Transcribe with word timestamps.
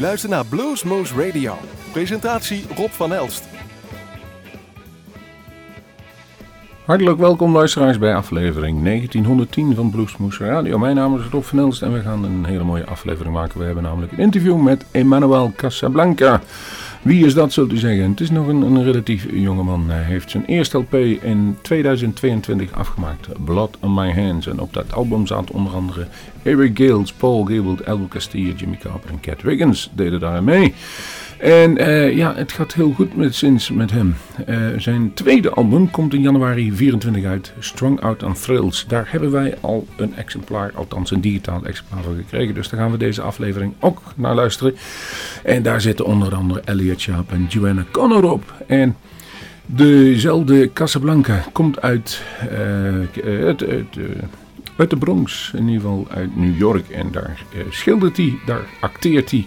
luistert 0.00 0.32
naar 0.32 0.46
Bluesmoose 0.46 1.26
Radio. 1.26 1.54
Presentatie 1.92 2.64
Rob 2.76 2.90
van 2.90 3.12
Elst. 3.12 3.44
Hartelijk 6.84 7.18
welkom 7.18 7.52
luisteraars 7.52 7.98
bij 7.98 8.14
aflevering 8.14 8.84
1910 8.84 9.74
van 9.74 9.90
Bluesmoose 9.90 10.44
Radio. 10.44 10.78
Mijn 10.78 10.96
naam 10.96 11.18
is 11.18 11.26
Rob 11.30 11.42
van 11.42 11.58
Elst 11.58 11.82
en 11.82 11.92
we 11.92 12.00
gaan 12.00 12.24
een 12.24 12.44
hele 12.44 12.64
mooie 12.64 12.86
aflevering 12.86 13.34
maken. 13.34 13.58
We 13.58 13.64
hebben 13.64 13.82
namelijk 13.82 14.12
een 14.12 14.18
interview 14.18 14.60
met 14.60 14.84
Emmanuel 14.90 15.52
Casablanca. 15.56 16.40
Wie 17.02 17.24
is 17.26 17.34
dat, 17.34 17.52
zult 17.52 17.72
u 17.72 17.76
zeggen? 17.76 18.10
Het 18.10 18.20
is 18.20 18.30
nog 18.30 18.46
een, 18.46 18.62
een 18.62 18.84
relatief 18.84 19.26
jonge 19.32 19.62
man. 19.62 19.90
Hij 19.90 20.02
heeft 20.02 20.30
zijn 20.30 20.44
eerste 20.44 20.78
LP 20.78 20.94
in 20.94 21.58
2022 21.62 22.72
afgemaakt, 22.72 23.44
Blood 23.44 23.76
on 23.80 23.94
My 23.94 24.12
Hands. 24.12 24.46
En 24.46 24.60
op 24.60 24.72
dat 24.72 24.92
album 24.92 25.26
zaten 25.26 25.54
onder 25.54 25.72
andere 25.72 26.06
Eric 26.42 26.78
Gales, 26.78 27.12
Paul 27.12 27.44
Gilbert, 27.44 27.80
Elvis 27.80 28.08
Castillo, 28.08 28.52
Jimmy 28.56 28.76
Carper 28.76 29.10
en 29.10 29.20
Cat 29.20 29.42
Wiggins 29.42 29.90
deden 29.94 30.20
daar 30.20 30.42
mee. 30.42 30.74
En 31.40 31.80
uh, 31.80 32.16
ja, 32.16 32.34
het 32.34 32.52
gaat 32.52 32.74
heel 32.74 32.92
goed 32.92 33.16
met, 33.16 33.34
sinds 33.34 33.70
met 33.70 33.90
hem. 33.90 34.14
Uh, 34.48 34.66
zijn 34.76 35.14
tweede 35.14 35.50
album 35.50 35.90
komt 35.90 36.14
in 36.14 36.20
januari 36.20 36.72
24 36.72 37.24
uit, 37.24 37.52
Strong 37.58 38.00
Out 38.00 38.22
on 38.22 38.32
Thrills. 38.32 38.84
Daar 38.88 39.08
hebben 39.10 39.30
wij 39.30 39.54
al 39.60 39.86
een 39.96 40.14
exemplaar, 40.14 40.72
althans 40.74 41.10
een 41.10 41.20
digitaal 41.20 41.64
exemplaar 41.64 42.02
van 42.02 42.16
gekregen. 42.16 42.54
Dus 42.54 42.68
daar 42.68 42.80
gaan 42.80 42.90
we 42.90 42.96
deze 42.96 43.22
aflevering 43.22 43.72
ook 43.78 44.02
naar 44.14 44.34
luisteren. 44.34 44.74
En 45.44 45.62
daar 45.62 45.80
zitten 45.80 46.04
onder 46.04 46.34
andere 46.34 46.60
Elliot 46.64 47.00
Sharp 47.00 47.32
en 47.32 47.46
Joanna 47.48 47.84
Connor 47.90 48.30
op. 48.30 48.54
En 48.66 48.96
dezelfde 49.66 50.72
Casablanca 50.72 51.44
komt 51.52 51.80
uit, 51.80 52.22
uit, 52.50 53.64
uit, 53.64 53.64
uit, 54.76 54.90
de 54.90 54.96
Bronx, 54.96 55.52
in 55.54 55.68
ieder 55.68 55.80
geval 55.80 56.06
uit 56.10 56.36
New 56.36 56.58
York. 56.58 56.88
En 56.88 57.08
daar 57.12 57.42
schildert 57.70 58.16
hij, 58.16 58.38
daar 58.46 58.64
acteert 58.80 59.30
hij. 59.30 59.46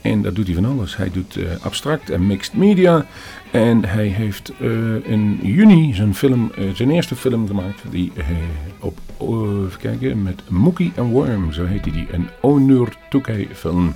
En 0.00 0.22
dat 0.22 0.34
doet 0.34 0.46
hij 0.46 0.54
van 0.54 0.64
alles. 0.64 0.96
Hij 0.96 1.10
doet 1.12 1.36
uh, 1.36 1.44
abstract 1.60 2.10
en 2.10 2.26
mixed 2.26 2.54
media. 2.54 3.06
En 3.50 3.84
hij 3.84 4.06
heeft 4.06 4.52
uh, 4.60 4.70
in 5.02 5.38
juni 5.42 5.94
zijn, 5.94 6.14
film, 6.14 6.52
uh, 6.58 6.74
zijn 6.74 6.90
eerste 6.90 7.16
film 7.16 7.46
gemaakt. 7.46 7.82
Die 7.90 8.12
op, 8.80 8.98
even 9.20 9.78
kijken, 9.78 10.22
met 10.22 10.42
Mookie 10.48 10.92
and 10.96 11.12
Worm, 11.12 11.52
zo 11.52 11.64
heet 11.64 11.84
hij 11.84 11.92
die. 11.92 12.06
Een 12.12 12.28
Onur 12.40 12.88
Tukey 13.08 13.48
film. 13.52 13.94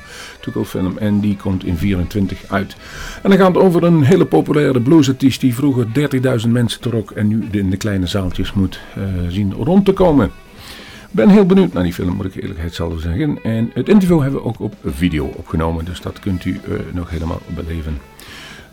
film. 0.64 0.98
En 0.98 1.20
die 1.20 1.36
komt 1.36 1.64
in 1.64 1.76
24 1.76 2.42
uit. 2.48 2.76
En 3.22 3.30
dan 3.30 3.38
gaat 3.38 3.54
het 3.54 3.64
over 3.64 3.84
een 3.84 4.02
hele 4.02 4.26
populaire 4.26 4.80
bluesartiest 4.80 5.40
die 5.40 5.54
vroeger 5.54 5.86
30.000 6.44 6.48
mensen 6.48 6.80
trok. 6.80 7.10
En 7.10 7.28
nu 7.28 7.48
in 7.50 7.70
de 7.70 7.76
kleine 7.76 8.06
zaaltjes 8.06 8.52
moet 8.52 8.80
zien 9.28 9.52
rond 9.52 9.84
te 9.84 9.92
komen 9.92 10.30
ben 11.14 11.28
heel 11.28 11.46
benieuwd 11.46 11.72
naar 11.72 11.82
die 11.82 11.92
film, 11.92 12.14
moet 12.14 12.24
ik 12.24 12.42
eerlijkheid 12.42 12.74
zelf 12.74 13.00
zeggen. 13.00 13.38
En 13.42 13.70
het 13.74 13.88
interview 13.88 14.20
hebben 14.20 14.40
we 14.40 14.46
ook 14.46 14.60
op 14.60 14.74
video 14.84 15.24
opgenomen, 15.24 15.84
dus 15.84 16.00
dat 16.00 16.18
kunt 16.18 16.44
u 16.44 16.50
uh, 16.68 16.78
nog 16.92 17.10
helemaal 17.10 17.40
beleven. 17.54 17.98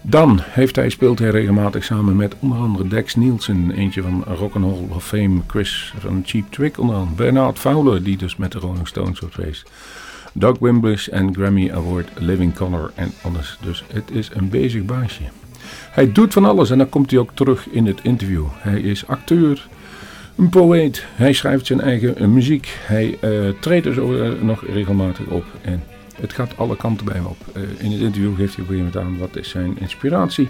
Dan 0.01 0.39
heeft 0.43 0.75
hij, 0.75 0.89
speelt 0.89 1.19
hij 1.19 1.29
regelmatig 1.29 1.83
samen 1.83 2.15
met 2.15 2.35
onder 2.39 2.57
andere 2.57 2.87
Dex 2.87 3.15
Nielsen, 3.15 3.71
eentje 3.71 4.01
van 4.01 4.23
Rock'n'Roll 4.23 4.87
of 4.89 5.05
Fame, 5.05 5.41
Chris 5.47 5.93
van 5.99 6.21
Cheap 6.25 6.51
Trick 6.51 6.79
onder 6.79 6.95
andere, 6.95 7.15
Bernard 7.15 7.59
Fowler, 7.59 8.03
die 8.03 8.17
dus 8.17 8.35
met 8.35 8.51
de 8.51 8.59
Rolling 8.59 8.87
Stones 8.87 9.19
wordt 9.19 9.35
geweest. 9.35 9.71
Doug 10.33 10.59
Wimblish 10.59 11.07
en 11.07 11.33
Grammy 11.33 11.71
Award 11.71 12.07
Living 12.17 12.55
Connor 12.55 12.91
en 12.95 13.11
alles. 13.21 13.57
Dus 13.61 13.83
het 13.93 14.11
is 14.11 14.29
een 14.33 14.49
bezig 14.49 14.85
baasje. 14.85 15.23
Hij 15.91 16.11
doet 16.11 16.33
van 16.33 16.45
alles 16.45 16.69
en 16.69 16.77
dan 16.77 16.89
komt 16.89 17.11
hij 17.11 17.19
ook 17.19 17.31
terug 17.33 17.69
in 17.69 17.85
het 17.85 17.99
interview. 18.03 18.45
Hij 18.53 18.81
is 18.81 19.07
acteur, 19.07 19.67
een 20.35 20.49
poëet. 20.49 21.05
Hij 21.15 21.33
schrijft 21.33 21.65
zijn 21.65 21.81
eigen 21.81 22.17
eh, 22.17 22.27
muziek. 22.27 22.77
Hij 22.79 23.17
uh, 23.21 23.49
treedt 23.59 23.83
dus 23.83 23.95
uh, 23.95 24.41
nog 24.41 24.65
regelmatig 24.65 25.25
op. 25.25 25.45
En 25.61 25.83
het 26.21 26.33
gaat 26.33 26.57
alle 26.57 26.75
kanten 26.75 27.05
bij 27.05 27.15
hem 27.15 27.25
op. 27.25 27.37
In 27.77 27.91
het 27.91 28.01
interview 28.01 28.35
geeft 28.35 28.55
hij 28.55 28.63
op 28.63 28.69
een 28.69 28.75
gegeven 28.75 28.77
moment 28.77 28.97
aan 28.97 29.17
wat 29.17 29.35
is 29.35 29.49
zijn 29.49 29.77
inspiratie. 29.79 30.49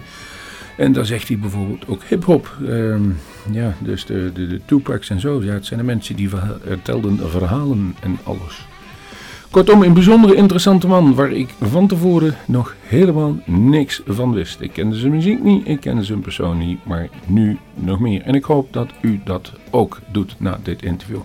En 0.76 0.92
dan 0.92 1.06
zegt 1.06 1.28
hij 1.28 1.38
bijvoorbeeld 1.38 1.88
ook 1.88 2.02
hip-hop. 2.04 2.56
Ehm, 2.68 3.10
ja, 3.50 3.74
dus 3.78 4.04
de, 4.04 4.30
de, 4.34 4.46
de 4.46 4.60
Tupacs 4.64 5.10
en 5.10 5.20
zo. 5.20 5.42
Ja, 5.42 5.52
het 5.52 5.66
zijn 5.66 5.80
de 5.80 5.86
mensen 5.86 6.16
die 6.16 6.28
vertelden 6.28 7.30
verhalen 7.30 7.94
en 8.00 8.18
alles. 8.22 8.66
Kortom, 9.52 9.82
een 9.82 9.94
bijzonder 9.94 10.34
interessante 10.36 10.86
man 10.86 11.14
waar 11.14 11.32
ik 11.32 11.48
van 11.60 11.86
tevoren 11.86 12.36
nog 12.46 12.74
helemaal 12.82 13.36
niks 13.44 14.02
van 14.06 14.32
wist. 14.32 14.60
Ik 14.60 14.72
kende 14.72 14.96
zijn 14.96 15.12
muziek 15.12 15.42
niet, 15.42 15.68
ik 15.68 15.80
kende 15.80 16.04
zijn 16.04 16.20
persoon 16.20 16.58
niet, 16.58 16.84
maar 16.84 17.08
nu 17.26 17.58
nog 17.74 18.00
meer. 18.00 18.22
En 18.22 18.34
ik 18.34 18.44
hoop 18.44 18.72
dat 18.72 18.88
u 19.00 19.20
dat 19.24 19.52
ook 19.70 19.98
doet 20.12 20.34
na 20.38 20.58
dit 20.62 20.82
interview. 20.82 21.20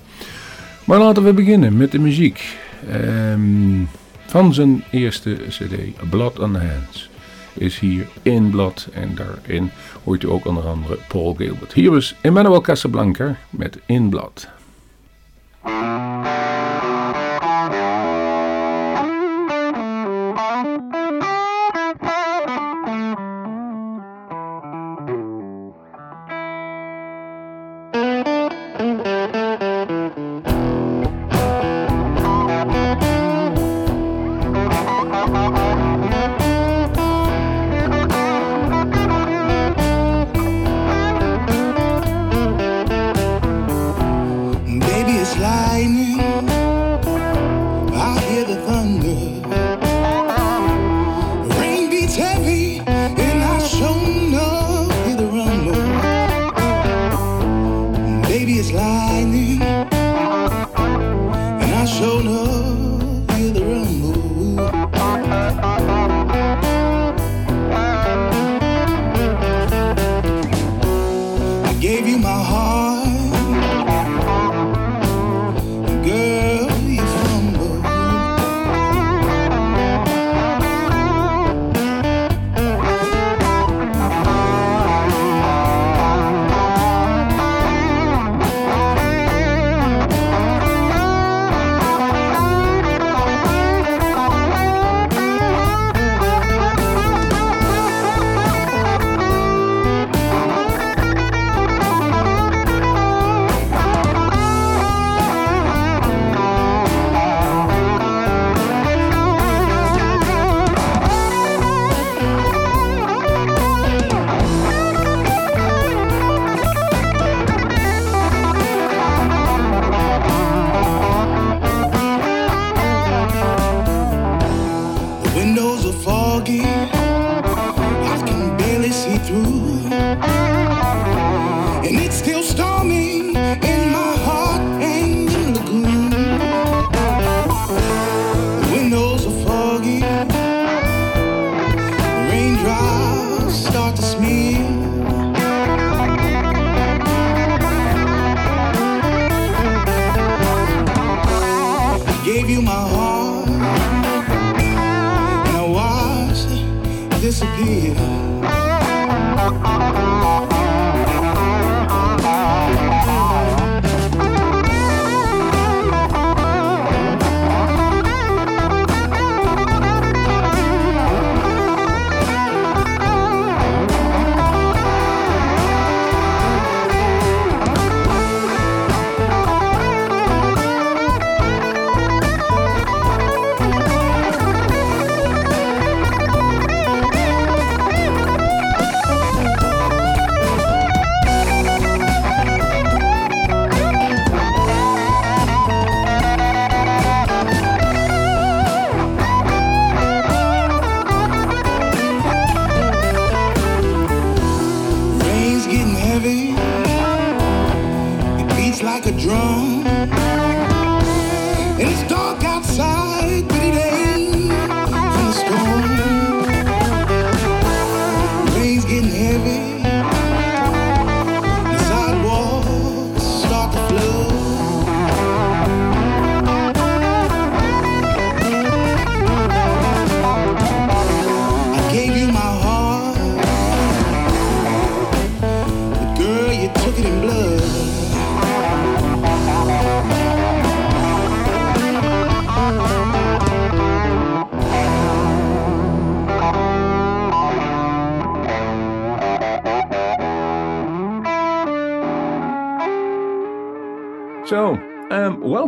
Maar 0.84 1.00
laten 1.00 1.24
we 1.24 1.34
beginnen 1.34 1.78
met 1.78 1.92
de 1.92 2.00
muziek. 2.00 2.58
Um, 2.94 3.90
van 4.26 4.54
zijn 4.54 4.84
eerste 4.92 5.38
cd, 5.50 6.10
Blood 6.10 6.40
on 6.40 6.54
the 6.54 6.60
Hands, 6.60 7.10
is 7.54 7.80
hier 7.80 8.08
In 8.22 8.50
Blood. 8.50 8.88
En 8.94 9.16
daarin 9.16 9.72
hoort 10.04 10.24
u 10.24 10.30
ook 10.30 10.46
onder 10.46 10.68
andere 10.68 10.98
Paul 11.08 11.34
Gilbert. 11.34 11.74
Hier 11.74 11.96
is 11.96 12.16
Emmanuel 12.22 12.62
Casablanca 12.62 13.36
met 13.50 13.80
In 13.86 14.10
Blood. 14.10 14.50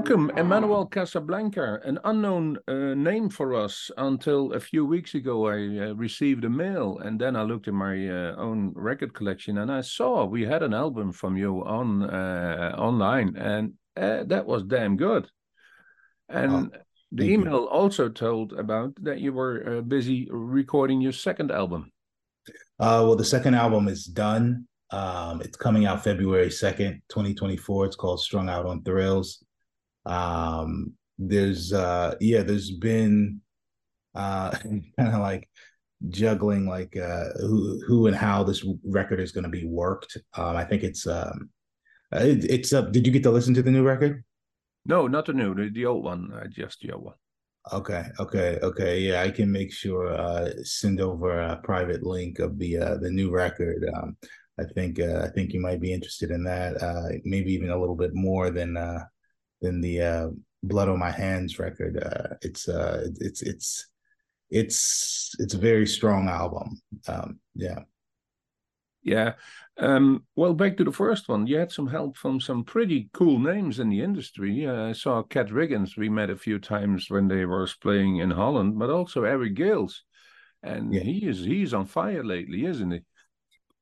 Welcome, 0.10 0.36
Emmanuel 0.40 0.88
Casablanca, 0.88 1.82
an 1.84 2.00
unknown 2.04 2.58
uh, 2.68 2.96
name 2.96 3.30
for 3.30 3.54
us 3.54 3.92
until 3.96 4.54
a 4.54 4.60
few 4.60 4.84
weeks 4.84 5.14
ago. 5.14 5.46
I 5.46 5.90
uh, 5.90 5.94
received 5.94 6.46
a 6.46 6.50
mail 6.50 6.98
and 6.98 7.22
then 7.22 7.36
I 7.36 7.44
looked 7.44 7.68
in 7.68 7.76
my 7.76 8.08
uh, 8.08 8.36
own 8.36 8.74
record 8.74 9.14
collection 9.14 9.60
and 9.60 9.72
I 9.72 9.82
saw 9.82 10.26
we 10.26 10.44
had 10.44 10.64
an 10.64 10.74
album 10.74 11.12
from 11.12 11.38
you 11.38 11.64
on 11.64 12.10
uh, 12.10 12.74
online, 12.76 13.36
and 13.38 13.74
uh, 13.96 14.24
that 14.24 14.48
was 14.48 14.64
damn 14.64 14.98
good. 14.98 15.30
And 16.28 16.72
oh, 16.74 16.80
the 17.12 17.32
email 17.32 17.60
you. 17.60 17.68
also 17.68 18.10
told 18.10 18.54
about 18.54 18.96
that 19.04 19.20
you 19.20 19.32
were 19.32 19.78
uh, 19.78 19.82
busy 19.82 20.28
recording 20.32 21.02
your 21.02 21.12
second 21.12 21.52
album. 21.52 21.92
well, 22.80 23.16
the 23.16 23.24
second 23.24 23.54
album 23.54 23.88
is 23.88 24.06
done. 24.06 24.66
Um, 24.90 25.42
it's 25.42 25.56
coming 25.56 25.86
out 25.86 26.04
February 26.04 26.50
2nd, 26.50 27.04
2024. 27.10 27.86
It's 27.86 27.96
called 27.96 28.22
Strung 28.22 28.50
Out 28.50 28.66
on 28.66 28.82
Thrills 28.82 29.44
um 30.10 30.94
there's 31.18 31.72
uh 31.72 32.16
yeah 32.20 32.42
there's 32.42 32.72
been 32.72 33.42
uh 34.16 34.50
kind 34.60 34.84
of 34.98 35.20
like 35.20 35.48
juggling 36.10 36.66
like 36.66 36.96
uh 36.98 37.26
who 37.42 37.80
who 37.86 38.08
and 38.08 38.16
how 38.16 38.44
this 38.44 38.66
record 38.86 39.20
is 39.20 39.32
going 39.32 39.44
to 39.44 39.50
be 39.50 39.66
worked. 39.66 40.18
Um 40.36 40.56
i 40.56 40.64
think 40.64 40.84
it's 40.84 41.06
um 41.06 41.50
it, 42.12 42.44
it's 42.46 42.74
up. 42.74 42.88
Uh, 42.88 42.90
did 42.90 43.06
you 43.06 43.14
get 43.14 43.22
to 43.24 43.32
listen 43.32 43.54
to 43.54 43.62
the 43.62 43.72
new 43.72 43.84
record? 43.84 44.24
No 44.86 45.08
not 45.08 45.26
the 45.26 45.34
new 45.34 45.54
the, 45.54 45.70
the 45.70 45.86
old 45.86 46.04
one 46.04 46.32
uh, 46.34 46.48
just 46.48 46.80
the 46.82 46.94
old 46.94 47.04
one. 47.04 47.16
Okay 47.72 48.06
okay 48.20 48.58
okay 48.64 49.00
yeah 49.00 49.22
i 49.22 49.30
can 49.30 49.52
make 49.52 49.72
sure 49.72 50.08
uh 50.08 50.50
send 50.64 51.02
over 51.02 51.40
a 51.42 51.58
private 51.58 52.04
link 52.04 52.40
of 52.40 52.58
the 52.58 52.78
uh 52.78 52.98
the 52.98 53.12
new 53.12 53.30
record. 53.30 53.86
Um 53.94 54.18
i 54.58 54.64
think 54.64 55.00
uh 55.00 55.20
i 55.26 55.28
think 55.28 55.54
you 55.54 55.62
might 55.62 55.82
be 55.82 55.94
interested 55.94 56.32
in 56.32 56.44
that 56.46 56.82
uh 56.82 57.10
maybe 57.26 57.54
even 57.54 57.70
a 57.70 57.80
little 57.80 57.96
bit 57.96 58.16
more 58.16 58.50
than 58.50 58.78
uh 58.78 59.04
than 59.62 59.82
the 59.82 60.02
uh, 60.02 60.30
Blood 60.64 60.90
on 60.90 61.00
My 61.00 61.12
Hands 61.12 61.58
record. 61.60 61.98
Uh, 61.98 62.36
it's 62.42 62.68
uh, 62.68 63.08
it's 63.20 63.42
it's 63.42 63.88
it's 64.50 65.36
it's 65.40 65.54
a 65.54 65.60
very 65.60 65.88
strong 65.88 66.28
album. 66.28 66.82
Um, 67.08 67.40
yeah. 67.56 67.80
Yeah. 69.02 69.34
Um, 69.78 70.26
well, 70.36 70.54
back 70.54 70.76
to 70.78 70.84
the 70.84 70.92
first 70.92 71.30
one. 71.30 71.48
You 71.48 71.58
had 71.58 71.72
some 71.72 71.88
help 71.88 72.18
from 72.18 72.42
some 72.42 72.66
pretty 72.66 73.10
cool 73.14 73.40
names 73.40 73.80
in 73.80 73.90
the 73.90 74.02
industry. 74.02 74.68
Uh, 74.68 74.90
I 74.90 74.92
saw 74.92 75.24
Kat 75.24 75.48
Riggins. 75.48 75.98
We 75.98 76.10
met 76.10 76.30
a 76.30 76.36
few 76.36 76.60
times 76.60 77.10
when 77.10 77.30
they 77.30 77.46
were 77.46 77.68
playing 77.82 78.18
in 78.18 78.32
Holland, 78.32 78.78
but 78.78 78.90
also 78.90 79.24
Eric 79.24 79.54
Gales, 79.54 80.04
and 80.62 80.94
yeah. 80.94 81.02
he 81.02 81.26
is 81.26 81.40
he's 81.40 81.74
on 81.74 81.86
fire 81.86 82.26
lately, 82.26 82.66
isn't 82.66 82.92
he? 82.92 83.02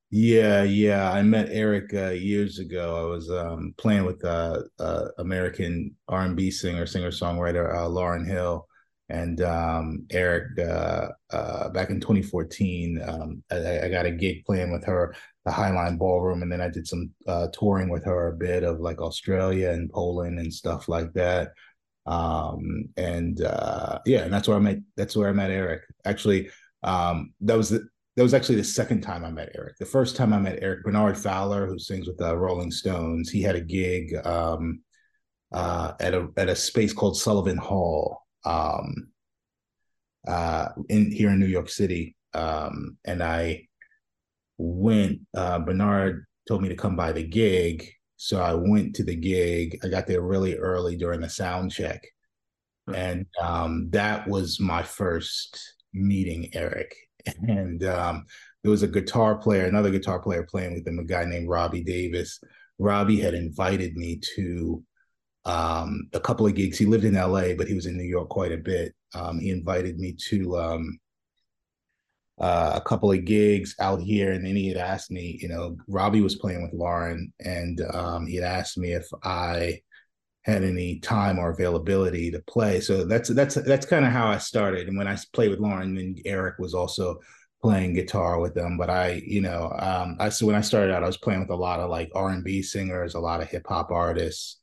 Yeah, 0.10 0.64
yeah. 0.64 1.12
I 1.12 1.22
met 1.22 1.50
Eric 1.52 1.94
uh, 1.94 2.12
years 2.12 2.60
ago. 2.60 3.08
I 3.08 3.10
was 3.10 3.30
um, 3.30 3.74
playing 3.78 4.06
with 4.06 4.24
uh, 4.24 4.62
uh, 4.80 5.08
American 5.18 5.96
R 6.08 6.24
and 6.24 6.36
B 6.36 6.50
singer, 6.50 6.86
singer 6.86 7.12
songwriter 7.12 7.76
uh, 7.76 7.90
Lauryn 7.90 8.26
Hill, 8.26 8.66
and 9.10 9.42
um, 9.42 10.06
Eric 10.12 10.58
uh, 10.60 11.10
uh, 11.32 11.70
back 11.70 11.90
in 11.90 12.00
2014. 12.00 13.02
Um, 13.06 13.44
I, 13.52 13.82
I, 13.82 13.90
got 13.90 14.06
a 14.06 14.12
gig 14.12 14.46
playing 14.46 14.72
with 14.72 14.86
her, 14.86 15.14
the 15.44 15.52
Highline 15.52 15.98
Ballroom, 15.98 16.42
and 16.42 16.50
then 16.50 16.62
I 16.62 16.70
did 16.70 16.88
some 16.88 17.12
touring 17.52 17.90
with 17.90 18.06
her 18.06 18.30
a 18.30 18.38
bit 18.38 18.64
of 18.64 18.80
like 18.80 19.02
Australia 19.02 19.72
and 19.72 19.92
Poland 19.92 20.40
and 20.40 20.54
stuff 20.54 20.88
like 20.88 21.12
that. 21.14 21.52
Um, 22.06 22.86
and 22.96 23.40
yeah, 24.06 24.24
and 24.24 24.34
that's 24.34 24.48
where 24.48 24.56
I 24.56 24.62
met. 24.62 24.78
That's 24.96 25.18
where 25.18 25.28
I 25.28 25.34
met 25.34 25.52
Eric. 25.52 25.82
Actually, 26.06 26.50
um, 26.84 27.34
that 27.42 27.58
was 27.58 27.70
the 27.70 27.90
that 28.18 28.24
was 28.24 28.34
actually 28.34 28.56
the 28.56 28.64
second 28.64 29.02
time 29.02 29.24
I 29.24 29.30
met 29.30 29.52
Eric. 29.54 29.78
The 29.78 29.86
first 29.86 30.16
time 30.16 30.34
I 30.34 30.40
met 30.40 30.58
Eric 30.60 30.84
Bernard 30.84 31.16
Fowler, 31.16 31.68
who 31.68 31.78
sings 31.78 32.08
with 32.08 32.18
the 32.18 32.36
Rolling 32.36 32.72
Stones, 32.72 33.30
he 33.30 33.44
had 33.44 33.56
a 33.56 33.62
gig 33.62 34.16
um, 34.26 34.82
uh, 35.52 35.94
at 36.00 36.16
a 36.16 36.28
at 36.36 36.50
a 36.50 36.56
space 36.56 36.94
called 36.94 37.16
Sullivan 37.16 37.58
Hall 37.58 38.24
um, 38.44 39.10
uh, 40.28 40.70
in 40.90 41.12
here 41.12 41.30
in 41.30 41.40
New 41.40 41.46
York 41.46 41.70
City, 41.70 42.16
um, 42.34 42.98
and 43.06 43.22
I 43.22 43.68
went. 44.58 45.20
Uh, 45.36 45.60
Bernard 45.60 46.26
told 46.48 46.64
me 46.64 46.70
to 46.70 46.76
come 46.76 46.96
by 46.96 47.12
the 47.12 47.24
gig, 47.24 47.88
so 48.16 48.42
I 48.42 48.56
went 48.56 48.96
to 48.96 49.04
the 49.04 49.16
gig. 49.16 49.78
I 49.84 49.90
got 49.90 50.08
there 50.08 50.22
really 50.22 50.56
early 50.56 50.98
during 50.98 51.22
the 51.22 51.30
sound 51.30 51.72
check, 51.72 52.02
and 52.92 53.28
um, 53.40 53.92
that 53.92 54.28
was 54.28 54.60
my 54.60 54.82
first 54.82 55.76
meeting 55.94 56.50
Eric 56.54 56.96
and 57.48 57.84
um, 57.84 58.26
there 58.64 58.72
was 58.72 58.84
a 58.84 58.88
guitar 58.88 59.38
player, 59.38 59.66
another 59.66 59.92
guitar 59.92 60.20
player 60.20 60.44
playing 60.44 60.74
with 60.74 60.88
him, 60.88 61.00
a 61.00 61.04
guy 61.04 61.26
named 61.26 61.50
Robbie 61.50 61.84
Davis. 61.84 62.40
Robbie 62.80 63.20
had 63.20 63.34
invited 63.34 63.96
me 63.96 64.20
to 64.36 64.84
um, 65.46 66.10
a 66.14 66.20
couple 66.20 66.46
of 66.46 66.56
gigs. 66.56 66.78
He 66.78 66.86
lived 66.86 67.06
in 67.06 67.16
LA, 67.16 67.54
but 67.58 67.68
he 67.68 67.74
was 67.74 67.86
in 67.86 67.98
New 67.98 68.04
York 68.04 68.30
quite 68.30 68.52
a 68.52 68.58
bit. 68.58 68.94
Um, 69.16 69.40
he 69.40 69.50
invited 69.50 69.98
me 69.98 70.16
to 70.30 70.58
um, 70.58 71.00
uh, 72.40 72.74
a 72.76 72.82
couple 72.82 73.12
of 73.12 73.26
gigs 73.26 73.76
out 73.80 74.02
here, 74.02 74.34
and 74.34 74.46
then 74.46 74.56
he 74.56 74.68
had 74.68 74.78
asked 74.78 75.10
me, 75.10 75.40
you 75.42 75.48
know, 75.48 75.78
Robbie 75.88 76.22
was 76.22 76.36
playing 76.36 76.62
with 76.62 76.74
Lauryn, 76.74 77.32
and 77.44 77.82
um, 77.94 78.28
he 78.28 78.36
had 78.36 78.44
asked 78.44 78.78
me 78.78 78.92
if 78.92 79.08
I 79.24 79.82
had 80.48 80.64
any 80.64 80.98
time 81.00 81.38
or 81.38 81.50
availability 81.50 82.32
to 82.32 82.40
play. 82.48 82.80
So 82.80 83.04
that's 83.04 83.30
that's 83.30 83.56
that's 83.56 83.86
kind 83.86 84.06
of 84.06 84.14
how 84.14 84.28
I 84.28 84.38
started. 84.38 84.88
And 84.88 84.98
when 84.98 85.08
I 85.08 85.18
played 85.34 85.52
with 85.52 85.60
Lauryn, 85.60 85.96
then 85.98 86.16
Eric 86.26 86.58
was 86.58 86.74
also 86.74 87.20
playing 87.62 87.94
guitar 87.94 88.40
with 88.40 88.54
them. 88.54 88.78
But 88.78 88.90
I, 88.90 89.22
you 89.26 89.42
know, 89.42 89.76
um, 89.78 90.16
I 90.20 90.30
so 90.30 90.46
when 90.46 90.56
I 90.56 90.62
started 90.62 90.94
out, 90.94 91.04
I 91.04 91.08
was 91.08 91.18
playing 91.18 91.42
with 91.42 91.50
a 91.50 91.56
lot 91.56 91.82
of 91.82 91.90
like 91.90 92.10
R 92.16 92.30
and 92.30 92.46
B 92.46 92.62
singers, 92.62 93.16
a 93.16 93.20
lot 93.20 93.42
of 93.42 93.50
hip 93.50 93.66
hop 93.68 93.92
artists. 93.92 94.60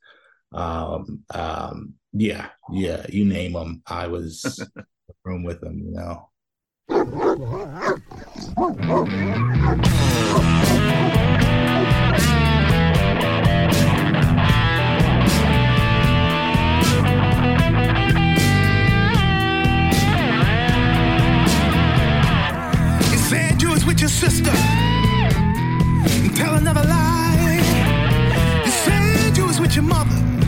Um, 0.51 1.23
um, 1.33 1.93
yeah, 2.13 2.49
yeah, 2.71 3.05
you 3.09 3.25
name 3.25 3.53
them, 3.53 3.83
I 3.85 4.07
was 4.07 4.67
room 5.23 5.43
with 5.43 5.61
them. 5.61 5.79
You 5.79 5.91
know. 5.91 6.29
with 23.85 23.99
your 23.99 24.09
sister 24.09 24.51
and 24.51 26.35
tell 26.35 26.55
another 26.55 26.83
lie. 26.83 27.61
You 28.65 28.71
said 28.71 29.37
you 29.37 29.45
was 29.45 29.59
with 29.59 29.75
your 29.75 29.83
mother. 29.85 30.44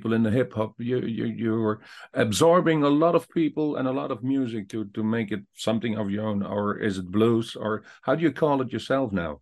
People 0.00 0.14
in 0.14 0.22
the 0.22 0.30
hip 0.30 0.54
hop. 0.54 0.74
You 0.78 1.00
you 1.00 1.26
you're 1.26 1.80
absorbing 2.14 2.82
a 2.84 2.88
lot 2.88 3.14
of 3.14 3.28
people 3.28 3.76
and 3.76 3.86
a 3.86 3.92
lot 3.92 4.10
of 4.10 4.22
music 4.22 4.68
to 4.70 4.86
to 4.94 5.02
make 5.04 5.30
it 5.30 5.40
something 5.54 5.98
of 5.98 6.10
your 6.10 6.26
own, 6.26 6.42
or 6.42 6.78
is 6.78 6.96
it 6.98 7.10
blues, 7.10 7.54
or 7.54 7.82
how 8.02 8.14
do 8.14 8.22
you 8.22 8.32
call 8.32 8.62
it 8.62 8.72
yourself 8.72 9.12
now? 9.12 9.40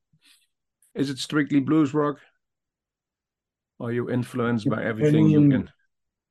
Is 0.95 1.11
it 1.11 1.19
strictly 1.19 1.61
blues 1.61 1.95
rock? 1.95 2.19
Are 3.79 3.93
you 3.93 4.11
influenced 4.11 4.69
by 4.69 4.83
everything 4.83 5.27
I 5.27 5.29
mean, 5.29 5.31
you 5.31 5.51
can? 5.51 5.71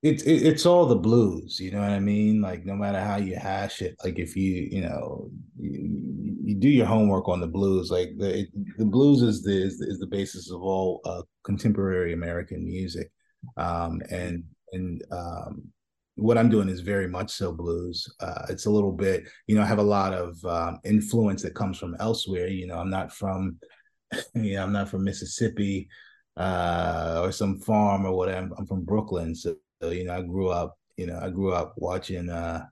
It's 0.03 0.23
it, 0.23 0.45
it's 0.45 0.65
all 0.65 0.85
the 0.85 1.01
blues, 1.09 1.57
you 1.59 1.71
know 1.71 1.79
what 1.79 1.91
I 1.91 1.99
mean. 1.99 2.41
Like 2.41 2.65
no 2.65 2.75
matter 2.75 2.99
how 2.99 3.15
you 3.15 3.37
hash 3.37 3.81
it, 3.81 3.95
like 4.03 4.19
if 4.19 4.35
you 4.35 4.67
you 4.69 4.81
know 4.81 5.31
you, 5.57 6.35
you 6.43 6.55
do 6.55 6.69
your 6.69 6.85
homework 6.85 7.29
on 7.29 7.39
the 7.39 7.47
blues, 7.47 7.89
like 7.89 8.09
the 8.17 8.45
the 8.77 8.85
blues 8.85 9.21
is 9.21 9.41
the 9.41 9.55
is 9.67 9.79
the, 9.79 9.87
is 9.87 9.99
the 9.99 10.11
basis 10.19 10.51
of 10.51 10.61
all 10.61 10.99
uh, 11.05 11.21
contemporary 11.43 12.11
American 12.11 12.65
music 12.65 13.09
um, 13.57 14.01
and 14.09 14.43
and 14.73 15.03
um, 15.11 15.71
what 16.17 16.37
I'm 16.37 16.49
doing 16.49 16.67
is 16.67 16.81
very 16.81 17.07
much 17.07 17.31
so 17.31 17.51
blues. 17.51 18.07
Uh, 18.19 18.45
it's 18.49 18.65
a 18.65 18.71
little 18.71 18.91
bit, 18.91 19.29
you 19.45 19.55
know, 19.55 19.61
I 19.61 19.65
have 19.65 19.77
a 19.77 19.83
lot 19.83 20.13
of 20.13 20.43
um, 20.45 20.79
influence 20.83 21.43
that 21.43 21.53
comes 21.53 21.77
from 21.77 21.95
elsewhere. 21.99 22.47
You 22.47 22.67
know, 22.67 22.77
I'm 22.77 22.89
not 22.89 23.13
from, 23.13 23.57
you 24.33 24.55
know, 24.55 24.63
I'm 24.63 24.73
not 24.73 24.89
from 24.89 25.03
Mississippi 25.03 25.87
uh, 26.35 27.21
or 27.23 27.31
some 27.31 27.59
farm 27.59 28.05
or 28.05 28.13
whatever. 28.13 28.49
I'm 28.57 28.65
from 28.65 28.83
Brooklyn, 28.83 29.35
so, 29.35 29.55
so 29.81 29.91
you 29.91 30.05
know, 30.05 30.15
I 30.15 30.21
grew 30.23 30.49
up, 30.49 30.77
you 30.97 31.05
know, 31.05 31.19
I 31.21 31.29
grew 31.29 31.53
up 31.53 31.75
watching, 31.77 32.29
uh, 32.29 32.65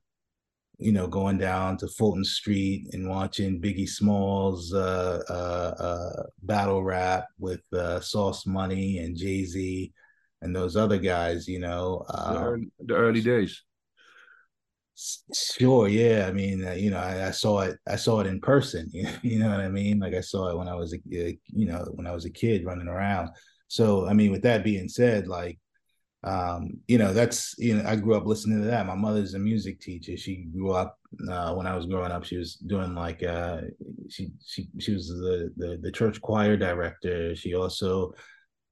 you 0.80 0.92
know, 0.92 1.08
going 1.08 1.38
down 1.38 1.78
to 1.78 1.88
Fulton 1.88 2.26
Street 2.26 2.88
and 2.94 3.08
watching 3.08 3.62
Biggie 3.62 3.88
Smalls 3.88 4.74
uh, 4.74 5.22
uh, 5.30 5.84
uh 5.84 6.24
battle 6.42 6.84
rap 6.84 7.28
with 7.40 7.62
uh, 7.74 8.00
Sauce 8.02 8.46
Money 8.46 8.98
and 8.98 9.16
Jay 9.16 9.46
Z 9.46 9.94
and 10.46 10.56
those 10.56 10.76
other 10.76 11.00
guys, 11.00 11.48
you 11.48 11.60
know. 11.60 12.06
Uh, 12.08 12.34
the, 12.34 12.40
early, 12.40 12.72
the, 12.80 12.96
early, 12.96 13.22
days. 13.22 13.64
Sure, 15.34 15.88
yeah. 15.88 16.28
I 16.28 16.32
mean, 16.32 16.66
uh, 16.66 16.74
you 16.74 16.92
know, 16.92 17.00
I, 17.00 17.28
I, 17.28 17.32
saw 17.32 17.62
it. 17.62 17.78
I 17.88 17.96
saw 17.96 18.22
it 18.22 18.28
in 18.28 18.40
person. 18.40 18.90
You 19.24 19.40
know 19.40 19.50
what 19.50 19.60
I 19.60 19.70
mean? 19.70 20.00
Like 20.00 20.14
I 20.14 20.22
saw 20.22 20.50
it 20.50 20.58
when 20.58 20.70
I 20.70 20.76
was 20.76 20.94
a, 20.94 21.00
you 21.06 21.66
know, 21.66 21.86
when 21.96 22.08
I 22.08 22.12
was 22.12 22.26
a 22.26 22.30
kid 22.30 22.64
running 22.64 22.88
around. 22.88 23.30
So, 23.68 24.08
I 24.08 24.14
mean, 24.14 24.32
with 24.32 24.44
that 24.44 24.64
being 24.64 24.88
said, 24.88 25.28
like, 25.28 25.60
um, 26.24 26.78
you 26.88 26.98
know, 26.98 27.14
that's 27.14 27.56
you 27.58 27.76
know, 27.76 27.88
I 27.88 27.96
grew 27.96 28.16
up 28.16 28.26
listening 28.26 28.62
to 28.62 28.68
that. 28.68 28.88
My 28.88 28.96
mother's 28.96 29.34
a 29.34 29.40
music 29.40 29.80
teacher. 29.80 30.16
She 30.18 30.48
grew 30.54 30.72
up 30.72 30.98
uh, 31.30 31.54
when 31.54 31.68
I 31.68 31.76
was 31.76 31.86
growing 31.88 32.12
up. 32.12 32.24
She 32.24 32.38
was 32.38 32.56
doing 32.56 32.96
like 32.96 33.22
uh, 33.24 33.62
she 34.10 34.30
she 34.46 34.68
she 34.80 34.94
was 34.94 35.08
the 35.08 35.52
the, 35.58 35.80
the 35.82 35.92
church 35.92 36.22
choir 36.22 36.58
director. 36.58 37.36
She 37.36 37.54
also 37.54 38.14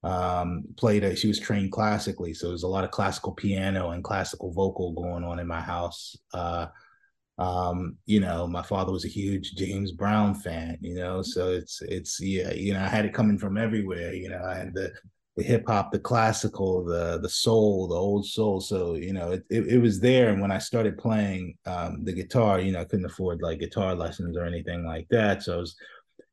um, 0.03 0.63
played 0.77 1.03
a, 1.03 1.15
she 1.15 1.27
was 1.27 1.39
trained 1.39 1.71
classically 1.71 2.33
so 2.33 2.49
there's 2.49 2.63
a 2.63 2.67
lot 2.67 2.83
of 2.83 2.91
classical 2.91 3.31
piano 3.31 3.91
and 3.91 4.03
classical 4.03 4.51
vocal 4.51 4.91
going 4.93 5.23
on 5.23 5.39
in 5.39 5.47
my 5.47 5.61
house. 5.61 6.15
Uh, 6.33 6.67
um, 7.39 7.97
you 8.05 8.19
know 8.19 8.47
my 8.47 8.61
father 8.61 8.91
was 8.91 9.05
a 9.05 9.09
huge 9.09 9.55
james 9.55 9.91
brown 9.91 10.35
fan 10.35 10.77
you 10.81 10.93
know 10.93 11.21
so 11.21 11.51
it's 11.51 11.81
it's 11.81 12.21
yeah 12.21 12.53
you 12.53 12.73
know 12.73 12.79
i 12.79 12.87
had 12.87 13.05
it 13.05 13.13
coming 13.13 13.39
from 13.39 13.57
everywhere 13.57 14.13
you 14.13 14.29
know 14.29 14.41
i 14.45 14.55
had 14.55 14.73
the 14.73 14.91
the 15.35 15.43
hip 15.43 15.63
hop 15.65 15.91
the 15.91 15.99
classical 15.99 16.85
the 16.85 17.19
the 17.19 17.29
soul 17.29 17.87
the 17.87 17.95
old 17.95 18.25
soul 18.25 18.61
so 18.61 18.93
you 18.93 19.13
know 19.13 19.31
it, 19.31 19.43
it, 19.49 19.65
it 19.67 19.77
was 19.79 19.99
there 19.99 20.29
and 20.29 20.41
when 20.41 20.51
i 20.51 20.59
started 20.59 20.97
playing 20.97 21.55
um, 21.65 22.03
the 22.03 22.13
guitar 22.13 22.59
you 22.59 22.71
know 22.71 22.81
i 22.81 22.85
couldn't 22.85 23.05
afford 23.05 23.41
like 23.41 23.59
guitar 23.59 23.95
lessons 23.95 24.37
or 24.37 24.45
anything 24.45 24.85
like 24.85 25.07
that 25.09 25.41
so 25.41 25.55
i 25.55 25.57
was 25.57 25.75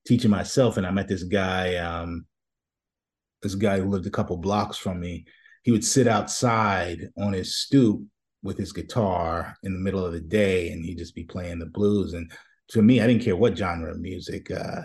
teaching 0.06 0.30
myself 0.30 0.76
and 0.76 0.86
i 0.86 0.90
met 0.90 1.08
this 1.08 1.22
guy 1.22 1.76
um, 1.76 2.26
this 3.42 3.54
guy 3.54 3.78
who 3.78 3.88
lived 3.88 4.06
a 4.06 4.10
couple 4.10 4.36
blocks 4.36 4.76
from 4.76 5.00
me, 5.00 5.24
he 5.62 5.70
would 5.70 5.84
sit 5.84 6.06
outside 6.06 7.08
on 7.18 7.32
his 7.32 7.56
stoop 7.56 8.02
with 8.42 8.58
his 8.58 8.72
guitar 8.72 9.56
in 9.62 9.72
the 9.72 9.78
middle 9.78 10.04
of 10.04 10.12
the 10.12 10.20
day 10.20 10.70
and 10.70 10.84
he'd 10.84 10.98
just 10.98 11.14
be 11.14 11.24
playing 11.24 11.58
the 11.58 11.66
blues. 11.66 12.14
And 12.14 12.30
to 12.68 12.82
me, 12.82 13.00
I 13.00 13.06
didn't 13.06 13.22
care 13.22 13.36
what 13.36 13.56
genre 13.56 13.90
of 13.90 14.00
music 14.00 14.50
uh, 14.50 14.82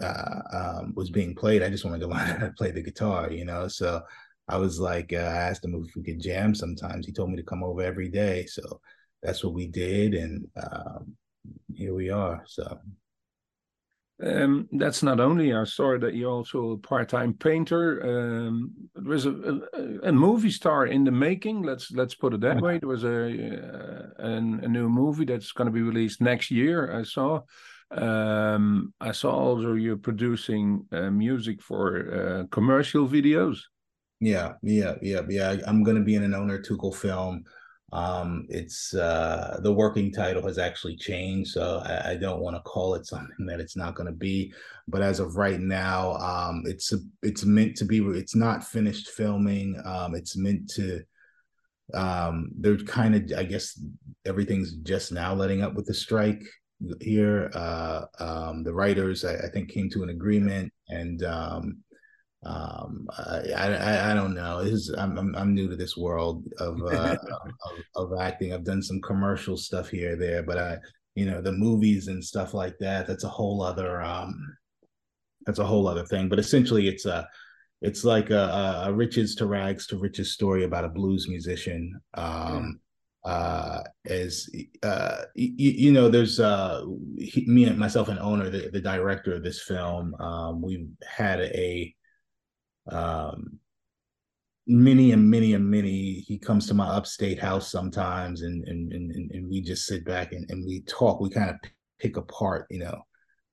uh, 0.00 0.40
um, 0.52 0.92
was 0.94 1.10
being 1.10 1.34
played. 1.34 1.62
I 1.62 1.70
just 1.70 1.84
wanted 1.84 2.00
to 2.00 2.06
learn 2.08 2.18
how 2.18 2.46
to 2.46 2.52
play 2.52 2.70
the 2.70 2.82
guitar, 2.82 3.30
you 3.30 3.44
know? 3.44 3.68
So 3.68 4.02
I 4.48 4.56
was 4.56 4.78
like, 4.78 5.12
uh, 5.12 5.16
I 5.16 5.48
asked 5.48 5.64
him 5.64 5.74
if 5.74 5.94
we 5.96 6.02
could 6.02 6.20
jam 6.20 6.54
sometimes. 6.54 7.06
He 7.06 7.12
told 7.12 7.30
me 7.30 7.36
to 7.36 7.42
come 7.42 7.64
over 7.64 7.82
every 7.82 8.08
day. 8.08 8.46
So 8.46 8.80
that's 9.22 9.42
what 9.42 9.54
we 9.54 9.66
did. 9.66 10.14
And 10.14 10.46
um, 10.56 11.16
here 11.74 11.94
we 11.94 12.10
are. 12.10 12.44
So. 12.46 12.78
Um, 14.24 14.68
that's 14.72 15.02
not 15.02 15.18
only. 15.18 15.52
I 15.52 15.64
saw 15.64 15.98
that 15.98 16.14
you're 16.14 16.30
also 16.30 16.72
a 16.72 16.78
part-time 16.78 17.34
painter. 17.34 18.00
Um, 18.04 18.70
there 18.94 19.10
was 19.10 19.26
a, 19.26 19.32
a, 19.32 20.08
a, 20.08 20.12
movie 20.12 20.50
star 20.50 20.86
in 20.86 21.02
the 21.02 21.10
making. 21.10 21.62
Let's 21.62 21.90
let's 21.90 22.14
put 22.14 22.34
it 22.34 22.40
that 22.42 22.60
way. 22.60 22.78
There 22.78 22.88
was 22.88 23.02
a 23.02 23.08
uh, 23.08 24.24
an, 24.24 24.60
a 24.62 24.68
new 24.68 24.88
movie 24.88 25.24
that's 25.24 25.50
going 25.50 25.66
to 25.66 25.72
be 25.72 25.82
released 25.82 26.20
next 26.20 26.50
year. 26.50 26.96
I 26.96 27.02
saw. 27.02 27.40
Um, 27.90 28.94
I 29.00 29.12
saw 29.12 29.32
also 29.32 29.74
you're 29.74 29.98
producing 29.98 30.86
uh, 30.92 31.10
music 31.10 31.60
for 31.60 31.84
uh, 32.14 32.46
commercial 32.50 33.06
videos. 33.08 33.58
Yeah, 34.20 34.52
yeah, 34.62 34.94
yeah, 35.02 35.22
yeah. 35.28 35.56
I'm 35.66 35.82
going 35.82 35.96
to 35.96 36.04
be 36.04 36.14
in 36.14 36.22
an 36.22 36.30
Onur 36.30 36.64
Tukel 36.64 36.94
film. 36.94 37.42
Um, 37.92 38.46
it's 38.48 38.94
uh, 38.94 39.60
the 39.62 39.72
working 39.72 40.10
title 40.10 40.42
has 40.46 40.56
actually 40.56 40.96
changed, 40.96 41.50
so 41.50 41.82
I, 41.84 42.12
I 42.12 42.16
don't 42.16 42.40
want 42.40 42.56
to 42.56 42.62
call 42.62 42.94
it 42.94 43.06
something 43.06 43.46
that 43.46 43.60
it's 43.60 43.76
not 43.76 43.94
going 43.94 44.06
to 44.06 44.12
be. 44.12 44.52
But 44.88 45.02
as 45.02 45.20
of 45.20 45.36
right 45.36 45.60
now, 45.60 46.14
um, 46.14 46.62
it's 46.66 46.92
it's 47.22 47.44
meant 47.44 47.76
to 47.76 47.84
be. 47.84 47.98
It's 47.98 48.34
not 48.34 48.64
finished 48.64 49.10
filming. 49.10 49.80
Um, 49.84 50.14
it's 50.14 50.36
meant 50.36 50.70
to. 50.70 51.02
Um, 51.94 52.50
they're 52.58 52.78
kind 52.78 53.14
of, 53.14 53.38
I 53.38 53.44
guess, 53.44 53.78
everything's 54.24 54.72
just 54.76 55.12
now 55.12 55.34
letting 55.34 55.62
up 55.62 55.74
with 55.74 55.84
the 55.84 55.92
strike 55.92 56.42
here. 57.02 57.50
Uh, 57.54 58.04
um, 58.18 58.62
the 58.62 58.72
writers, 58.72 59.24
I, 59.26 59.34
I 59.34 59.48
think, 59.52 59.68
came 59.68 59.90
to 59.90 60.02
an 60.02 60.08
agreement, 60.08 60.72
and 60.88 61.22
um, 61.24 61.82
um 62.44 63.06
I, 63.16 63.52
I 63.54 64.10
i 64.10 64.14
don't 64.14 64.34
know. 64.34 64.64
This 64.64 64.72
is 64.72 64.94
i'm 64.98 65.16
i'm, 65.18 65.34
I'm 65.36 65.54
new 65.54 65.68
to 65.68 65.76
this 65.76 65.96
world 65.96 66.44
of, 66.58 66.82
uh, 66.82 67.16
of, 67.96 68.12
of 68.12 68.20
acting. 68.20 68.52
I've 68.52 68.64
done 68.64 68.82
some 68.82 69.00
commercial 69.00 69.56
stuff 69.56 69.88
here 69.88 70.16
there 70.16 70.42
but 70.42 70.58
i 70.58 70.78
you 71.14 71.26
know 71.26 71.40
the 71.40 71.52
movies 71.52 72.08
and 72.08 72.24
stuff 72.24 72.54
like 72.54 72.78
that 72.78 73.06
that's 73.06 73.24
a 73.24 73.28
whole 73.28 73.62
other 73.62 74.02
um 74.02 74.34
that's 75.46 75.58
a 75.58 75.64
whole 75.64 75.88
other 75.88 76.04
thing. 76.04 76.28
But 76.28 76.38
essentially 76.38 76.88
it's 76.88 77.06
a 77.06 77.28
it's 77.80 78.04
like 78.04 78.30
a, 78.30 78.84
a 78.86 78.92
riches 78.92 79.34
to 79.36 79.46
rags 79.46 79.86
to 79.88 79.98
riches 79.98 80.32
story 80.32 80.64
about 80.64 80.84
a 80.84 80.88
blues 80.88 81.28
musician. 81.28 82.00
Um 82.14 82.80
uh 83.24 83.82
as 84.06 84.50
uh 84.82 85.22
you, 85.36 85.52
you 85.56 85.92
know 85.92 86.08
there's 86.08 86.40
uh 86.40 86.84
he, 87.16 87.44
me 87.46 87.64
and 87.64 87.78
myself 87.78 88.08
and 88.08 88.18
Onur 88.18 88.50
the, 88.50 88.68
the 88.72 88.80
director 88.80 89.32
of 89.32 89.44
this 89.44 89.62
film 89.62 90.12
um 90.16 90.60
we've 90.60 90.88
had 91.08 91.38
a 91.38 91.94
um, 92.90 93.58
many 94.66 95.12
and 95.12 95.28
many 95.28 95.54
and 95.54 95.68
many 95.68 96.24
he 96.26 96.38
comes 96.38 96.66
to 96.66 96.74
my 96.74 96.86
upstate 96.86 97.38
house 97.38 97.70
sometimes 97.70 98.42
and 98.42 98.66
and 98.68 98.92
and, 98.92 99.30
and 99.32 99.50
we 99.50 99.60
just 99.60 99.86
sit 99.86 100.04
back 100.04 100.32
and, 100.32 100.48
and 100.50 100.64
we 100.66 100.82
talk. 100.82 101.20
We 101.20 101.30
kind 101.30 101.50
of 101.50 101.56
pick 102.00 102.16
apart 102.16 102.66
you 102.70 102.78
know 102.78 103.02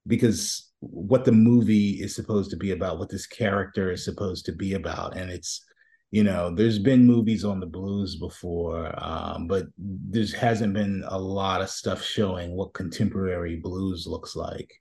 because 0.08 0.72
what 0.80 1.26
the 1.26 1.32
movie 1.32 2.02
is 2.02 2.16
supposed 2.16 2.50
to 2.52 2.58
be 2.58 2.72
about 2.72 3.00
what 3.00 3.10
this 3.10 3.28
character 3.28 3.92
is 3.92 4.06
supposed 4.06 4.46
to 4.46 4.52
be 4.52 4.74
about. 4.74 5.18
And 5.18 5.30
it's 5.30 5.66
you 6.12 6.24
know 6.24 6.54
there's 6.54 6.80
been 6.80 7.06
movies 7.06 7.46
on 7.46 7.60
the 7.60 7.68
blues 7.68 8.16
before 8.16 8.92
um, 8.98 9.48
but 9.48 9.66
there 9.78 10.26
hasn't 10.40 10.74
been 10.74 11.04
a 11.08 11.20
lot 11.20 11.62
of 11.62 11.70
stuff 11.70 12.04
showing 12.04 12.56
what 12.56 12.74
contemporary 12.74 13.58
blues 13.58 14.08
looks 14.08 14.36
like 14.36 14.72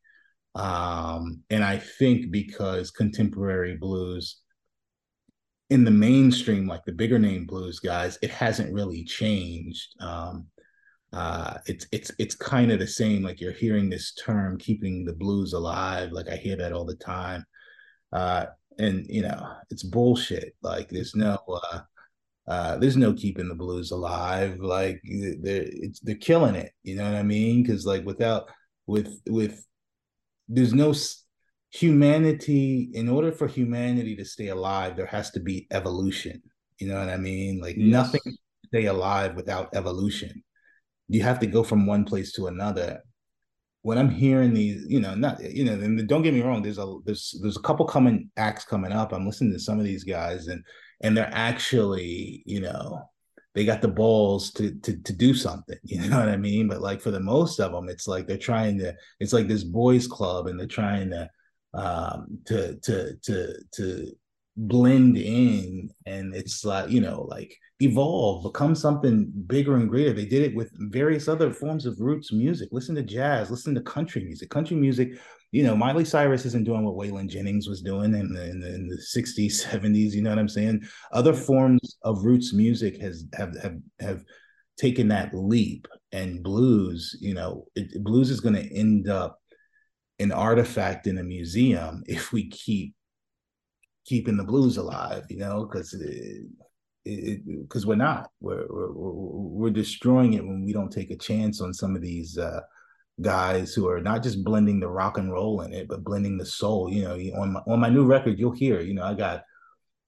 um, 0.58 1.40
and 1.50 1.62
I 1.62 1.78
think 1.78 2.32
because 2.32 2.90
contemporary 2.90 3.76
blues 3.76 4.40
in 5.70 5.84
the 5.84 5.90
mainstream, 5.90 6.66
like 6.66 6.84
the 6.84 6.92
bigger 6.92 7.18
name 7.18 7.46
blues 7.46 7.78
guys, 7.78 8.18
it 8.22 8.30
hasn't 8.30 8.74
really 8.74 9.04
changed. 9.04 9.94
Um, 10.00 10.46
uh, 11.12 11.58
it's 11.66 11.86
it's 11.92 12.10
it's 12.18 12.34
kind 12.34 12.72
of 12.72 12.80
the 12.80 12.86
same. 12.88 13.22
Like 13.22 13.40
you're 13.40 13.52
hearing 13.52 13.88
this 13.88 14.14
term, 14.14 14.58
keeping 14.58 15.04
the 15.04 15.14
blues 15.14 15.52
alive. 15.52 16.10
Like 16.10 16.28
I 16.28 16.36
hear 16.36 16.56
that 16.56 16.72
all 16.72 16.84
the 16.84 16.96
time, 16.96 17.44
uh, 18.12 18.46
and 18.78 19.06
you 19.08 19.22
know 19.22 19.54
it's 19.70 19.84
bullshit. 19.84 20.54
Like 20.60 20.88
there's 20.88 21.14
no 21.14 21.38
uh, 21.48 21.80
uh, 22.48 22.78
there's 22.78 22.96
no 22.96 23.12
keeping 23.12 23.48
the 23.48 23.54
blues 23.54 23.92
alive. 23.92 24.58
Like 24.58 25.00
they're 25.40 25.70
they're 26.02 26.16
killing 26.16 26.56
it. 26.56 26.72
You 26.82 26.96
know 26.96 27.04
what 27.04 27.14
I 27.14 27.22
mean? 27.22 27.62
Because 27.62 27.86
like 27.86 28.04
without 28.04 28.48
with 28.86 29.20
with 29.28 29.64
there's 30.48 30.74
no 30.74 30.94
humanity 31.70 32.90
in 32.94 33.08
order 33.08 33.30
for 33.30 33.46
humanity 33.46 34.16
to 34.16 34.24
stay 34.24 34.48
alive 34.48 34.96
there 34.96 35.06
has 35.06 35.30
to 35.32 35.40
be 35.40 35.66
evolution. 35.70 36.42
You 36.78 36.88
know 36.88 36.98
what 36.98 37.08
i 37.08 37.16
mean? 37.16 37.60
Like 37.60 37.76
yes. 37.76 37.86
nothing 37.86 38.20
stay 38.66 38.86
alive 38.86 39.34
without 39.34 39.74
evolution. 39.74 40.42
You 41.08 41.22
have 41.22 41.38
to 41.40 41.46
go 41.46 41.62
from 41.62 41.86
one 41.86 42.04
place 42.04 42.32
to 42.34 42.46
another. 42.46 43.00
When 43.82 43.96
i'm 43.96 44.10
hearing 44.10 44.54
these 44.54 44.84
you 44.88 45.00
know 45.00 45.14
not 45.14 45.40
you 45.40 45.64
know 45.64 45.72
and 45.72 46.06
don't 46.08 46.22
get 46.22 46.34
me 46.34 46.42
wrong 46.42 46.62
there's 46.62 46.78
a 46.78 46.96
there's 47.04 47.38
there's 47.40 47.56
a 47.56 47.60
couple 47.62 47.86
coming 47.86 48.30
acts 48.36 48.64
coming 48.64 48.92
up. 48.92 49.12
I'm 49.12 49.26
listening 49.26 49.52
to 49.52 49.60
some 49.60 49.78
of 49.78 49.84
these 49.84 50.04
guys 50.04 50.48
and 50.48 50.64
and 51.00 51.16
they're 51.16 51.30
actually 51.32 52.42
you 52.44 52.60
know 52.60 53.02
they 53.54 53.64
got 53.64 53.82
the 53.82 53.88
balls 53.88 54.52
to 54.52 54.74
to 54.80 54.96
to 55.02 55.12
do 55.12 55.34
something 55.34 55.78
you 55.84 56.00
know 56.08 56.18
what 56.18 56.28
i 56.28 56.36
mean? 56.36 56.68
But 56.68 56.80
like 56.80 57.00
for 57.00 57.10
the 57.10 57.20
most 57.20 57.60
of 57.60 57.72
them 57.72 57.88
it's 57.88 58.06
like 58.06 58.26
they're 58.26 58.36
trying 58.36 58.78
to 58.78 58.94
it's 59.20 59.32
like 59.32 59.48
this 59.48 59.64
boys 59.64 60.06
club 60.06 60.46
and 60.46 60.58
they're 60.58 60.66
trying 60.66 61.10
to 61.10 61.28
um, 61.74 62.38
to 62.46 62.76
to 62.80 63.16
to 63.22 63.54
to 63.72 64.12
blend 64.56 65.16
in 65.16 65.88
and 66.06 66.34
it's 66.34 66.64
like 66.64 66.90
you 66.90 67.00
know 67.00 67.22
like 67.28 67.56
evolve 67.80 68.42
become 68.42 68.74
something 68.74 69.30
bigger 69.46 69.76
and 69.76 69.88
greater. 69.88 70.12
They 70.12 70.24
did 70.24 70.42
it 70.42 70.56
with 70.56 70.72
various 70.90 71.28
other 71.28 71.52
forms 71.52 71.86
of 71.86 72.00
roots 72.00 72.32
music. 72.32 72.70
Listen 72.72 72.94
to 72.96 73.02
jazz 73.02 73.50
listen 73.50 73.74
to 73.74 73.80
country 73.80 74.24
music. 74.24 74.50
Country 74.50 74.76
music 74.76 75.18
you 75.50 75.62
know 75.62 75.74
miley 75.74 76.04
cyrus 76.04 76.44
isn't 76.44 76.64
doing 76.64 76.84
what 76.84 76.94
waylon 76.94 77.28
jennings 77.28 77.68
was 77.68 77.80
doing 77.80 78.14
in 78.14 78.32
the, 78.32 78.50
in 78.50 78.60
the, 78.60 78.74
in 78.74 78.88
the 78.88 78.96
60s 78.96 79.64
70s 79.64 80.12
you 80.12 80.22
know 80.22 80.30
what 80.30 80.38
i'm 80.38 80.48
saying? 80.48 80.82
Other 81.12 81.34
forms 81.34 81.96
of 82.02 82.24
roots 82.24 82.52
music 82.52 83.00
has 83.00 83.24
have 83.34 83.56
have 83.62 83.78
have 84.00 84.24
taken 84.78 85.08
that 85.08 85.34
leap 85.34 85.88
and 86.12 86.42
blues 86.42 87.16
you 87.20 87.34
know 87.34 87.66
it, 87.74 88.02
blues 88.04 88.30
is 88.30 88.40
going 88.40 88.54
to 88.54 88.74
end 88.76 89.08
up 89.08 89.40
an 90.20 90.32
artifact 90.32 91.06
in 91.06 91.18
a 91.18 91.22
museum 91.22 92.02
if 92.06 92.32
we 92.32 92.48
keep 92.50 92.94
keeping 94.08 94.38
the 94.38 94.44
blues 94.44 94.78
alive, 94.78 95.24
you 95.28 95.36
know, 95.36 95.66
because 95.66 95.94
because 97.04 97.86
we're 97.86 97.94
not. 97.94 98.30
We're, 98.40 98.66
we're 98.68 98.92
we're 98.92 99.70
destroying 99.70 100.32
it 100.34 100.44
when 100.44 100.64
we 100.64 100.72
don't 100.72 100.90
take 100.90 101.10
a 101.10 101.16
chance 101.16 101.60
on 101.60 101.74
some 101.74 101.94
of 101.94 102.02
these 102.02 102.38
uh, 102.38 102.60
guys 103.20 103.74
who 103.74 103.88
are 103.88 104.00
not 104.00 104.22
just 104.22 104.44
blending 104.44 104.80
the 104.80 104.88
rock 104.88 105.18
and 105.18 105.32
roll 105.32 105.62
in 105.62 105.72
it, 105.72 105.88
but 105.88 106.04
blending 106.04 106.38
the 106.38 106.46
soul. 106.46 106.90
You 106.90 107.02
know, 107.02 107.14
on 107.40 107.52
my 107.52 107.60
on 107.66 107.80
my 107.80 107.88
new 107.88 108.04
record, 108.04 108.38
you'll 108.38 108.52
hear, 108.52 108.80
you 108.80 108.94
know, 108.94 109.04
I 109.04 109.14
got. 109.14 109.44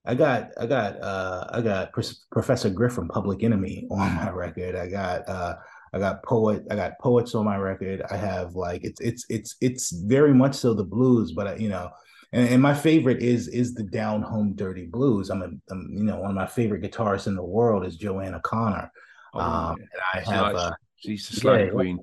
I 0.06 0.14
got 0.14 0.52
I 0.58 0.64
got 0.64 0.98
uh 1.02 1.44
I 1.50 1.60
got 1.60 1.92
Professor 2.32 2.70
Griff 2.70 2.94
from 2.94 3.08
Public 3.08 3.42
Enemy 3.42 3.86
on 3.90 4.14
my 4.14 4.30
record. 4.30 4.74
I 4.74 4.88
got 4.88 5.28
uh 5.28 5.56
I 5.92 5.98
got 5.98 6.22
poet. 6.22 6.64
I 6.70 6.76
got 6.76 6.98
poets 7.00 7.34
on 7.34 7.44
my 7.44 7.56
record. 7.56 8.02
I 8.10 8.16
have 8.16 8.54
like 8.54 8.84
it's 8.84 9.00
it's 9.00 9.26
it's 9.28 9.56
it's 9.60 9.90
very 9.90 10.32
much 10.32 10.54
so 10.54 10.72
the 10.72 10.84
blues, 10.84 11.32
but 11.32 11.48
I, 11.48 11.56
you 11.56 11.68
know, 11.68 11.90
and, 12.32 12.48
and 12.48 12.62
my 12.62 12.74
favorite 12.74 13.22
is 13.22 13.48
is 13.48 13.74
the 13.74 13.82
down 13.82 14.22
home 14.22 14.54
dirty 14.54 14.86
blues. 14.86 15.30
I'm 15.30 15.42
a 15.42 15.48
I'm, 15.70 15.88
you 15.92 16.04
know 16.04 16.20
one 16.20 16.30
of 16.30 16.36
my 16.36 16.46
favorite 16.46 16.82
guitarists 16.82 17.26
in 17.26 17.34
the 17.34 17.44
world 17.44 17.84
is 17.84 17.96
Joanna 17.96 18.40
Connor. 18.40 18.90
Oh, 19.34 19.40
um, 19.40 19.76
and 19.80 19.88
I 20.14 20.32
have 20.32 20.54
uh, 20.54 20.72
she's 20.96 21.28
the 21.28 21.36
slide 21.36 21.64
yeah, 21.66 21.70
queen. 21.70 21.98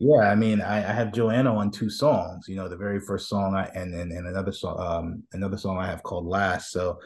Yeah, 0.00 0.30
I 0.30 0.36
mean, 0.36 0.60
I, 0.60 0.78
I, 0.78 0.92
have 0.92 1.12
Joanna 1.12 1.56
on 1.56 1.72
two 1.72 1.90
songs. 1.90 2.46
You 2.46 2.54
know, 2.54 2.68
the 2.68 2.76
very 2.76 3.00
first 3.00 3.28
song, 3.28 3.56
I 3.56 3.64
and 3.74 3.92
and, 3.94 4.12
and 4.12 4.28
another 4.28 4.52
song, 4.52 4.76
um, 4.78 5.22
another 5.32 5.56
song 5.58 5.76
I 5.78 5.86
have 5.86 6.04
called 6.04 6.24
"Last." 6.24 6.70
So, 6.70 7.00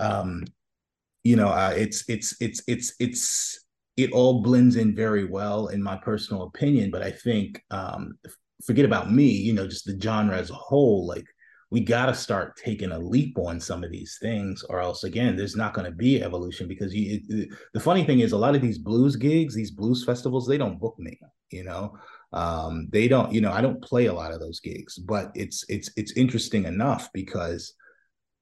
um, 0.00 0.44
you 1.22 1.36
know, 1.36 1.48
uh, 1.48 1.74
it's 1.76 2.08
it's 2.08 2.34
it's 2.40 2.62
it's 2.66 2.94
it's 2.98 3.64
it 3.96 4.12
all 4.12 4.42
blends 4.42 4.76
in 4.76 4.94
very 4.94 5.24
well 5.24 5.68
in 5.68 5.82
my 5.82 5.96
personal 5.96 6.44
opinion 6.44 6.90
but 6.90 7.02
i 7.02 7.10
think 7.10 7.62
um 7.70 8.18
forget 8.64 8.84
about 8.84 9.12
me 9.12 9.26
you 9.26 9.52
know 9.52 9.66
just 9.66 9.84
the 9.86 9.98
genre 10.00 10.36
as 10.36 10.50
a 10.50 10.54
whole 10.54 11.06
like 11.06 11.24
we 11.70 11.80
got 11.80 12.06
to 12.06 12.14
start 12.14 12.56
taking 12.56 12.92
a 12.92 12.98
leap 12.98 13.36
on 13.38 13.60
some 13.60 13.82
of 13.82 13.90
these 13.90 14.18
things 14.20 14.62
or 14.68 14.80
else 14.80 15.04
again 15.04 15.36
there's 15.36 15.56
not 15.56 15.74
going 15.74 15.84
to 15.84 15.96
be 15.96 16.22
evolution 16.22 16.68
because 16.68 16.94
you 16.94 17.20
it, 17.28 17.48
the 17.72 17.80
funny 17.80 18.04
thing 18.04 18.20
is 18.20 18.32
a 18.32 18.38
lot 18.38 18.54
of 18.54 18.62
these 18.62 18.78
blues 18.78 19.16
gigs 19.16 19.54
these 19.54 19.70
blues 19.70 20.04
festivals 20.04 20.46
they 20.46 20.58
don't 20.58 20.80
book 20.80 20.96
me 20.98 21.18
you 21.50 21.64
know 21.64 21.96
um 22.34 22.88
they 22.92 23.08
don't 23.08 23.32
you 23.32 23.40
know 23.40 23.52
i 23.52 23.60
don't 23.60 23.82
play 23.82 24.06
a 24.06 24.12
lot 24.12 24.32
of 24.32 24.40
those 24.40 24.60
gigs 24.60 24.98
but 24.98 25.30
it's 25.34 25.64
it's 25.68 25.90
it's 25.96 26.12
interesting 26.12 26.64
enough 26.64 27.08
because 27.12 27.74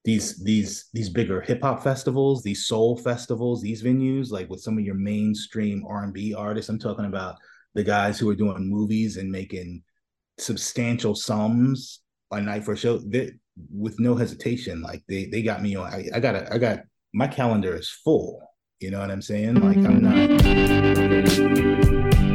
these 0.05 0.43
these 0.43 0.89
these 0.93 1.09
bigger 1.09 1.41
hip 1.41 1.63
hop 1.63 1.83
festivals, 1.83 2.43
these 2.43 2.67
soul 2.67 2.97
festivals, 2.97 3.63
these 3.63 3.83
venues, 3.83 4.31
like 4.31 4.51
with 4.51 4.61
some 4.61 4.77
of 4.77 4.85
your 4.85 4.97
mainstream 4.97 5.85
R 5.87 6.03
and 6.03 6.13
B 6.13 6.35
artists. 6.35 6.69
I'm 6.69 6.79
talking 6.79 7.05
about 7.05 7.37
the 7.75 7.85
guys 7.85 8.19
who 8.19 8.29
are 8.29 8.35
doing 8.35 8.69
movies 8.69 9.17
and 9.17 9.31
making 9.31 9.83
substantial 10.39 11.15
sums 11.15 12.01
a 12.33 12.41
night 12.41 12.65
for 12.65 12.73
a 12.73 12.77
show. 12.77 12.99
They, 12.99 13.33
with 13.71 14.01
no 14.01 14.17
hesitation, 14.17 14.83
like 14.83 15.05
they 15.09 15.27
they 15.27 15.43
got 15.43 15.63
me 15.63 15.77
on. 15.77 15.93
I, 15.93 16.09
I 16.15 16.21
got 16.21 16.53
I 16.53 16.59
got 16.59 16.81
my 17.15 17.29
calendar 17.29 17.77
is 17.77 17.89
full. 17.89 18.41
You 18.81 18.91
know 18.91 18.99
what 18.99 19.11
I'm 19.13 19.23
saying? 19.23 19.55
Like 19.57 19.77
I'm 19.77 20.03
not. 22.19 22.32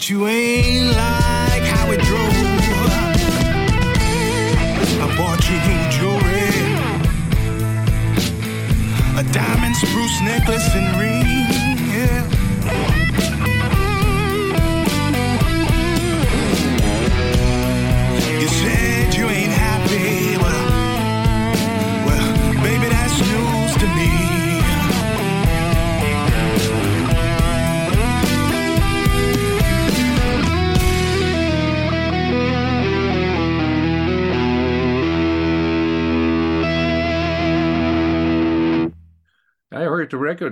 But 0.00 0.08
you 0.08 0.26
ain't 0.28 0.49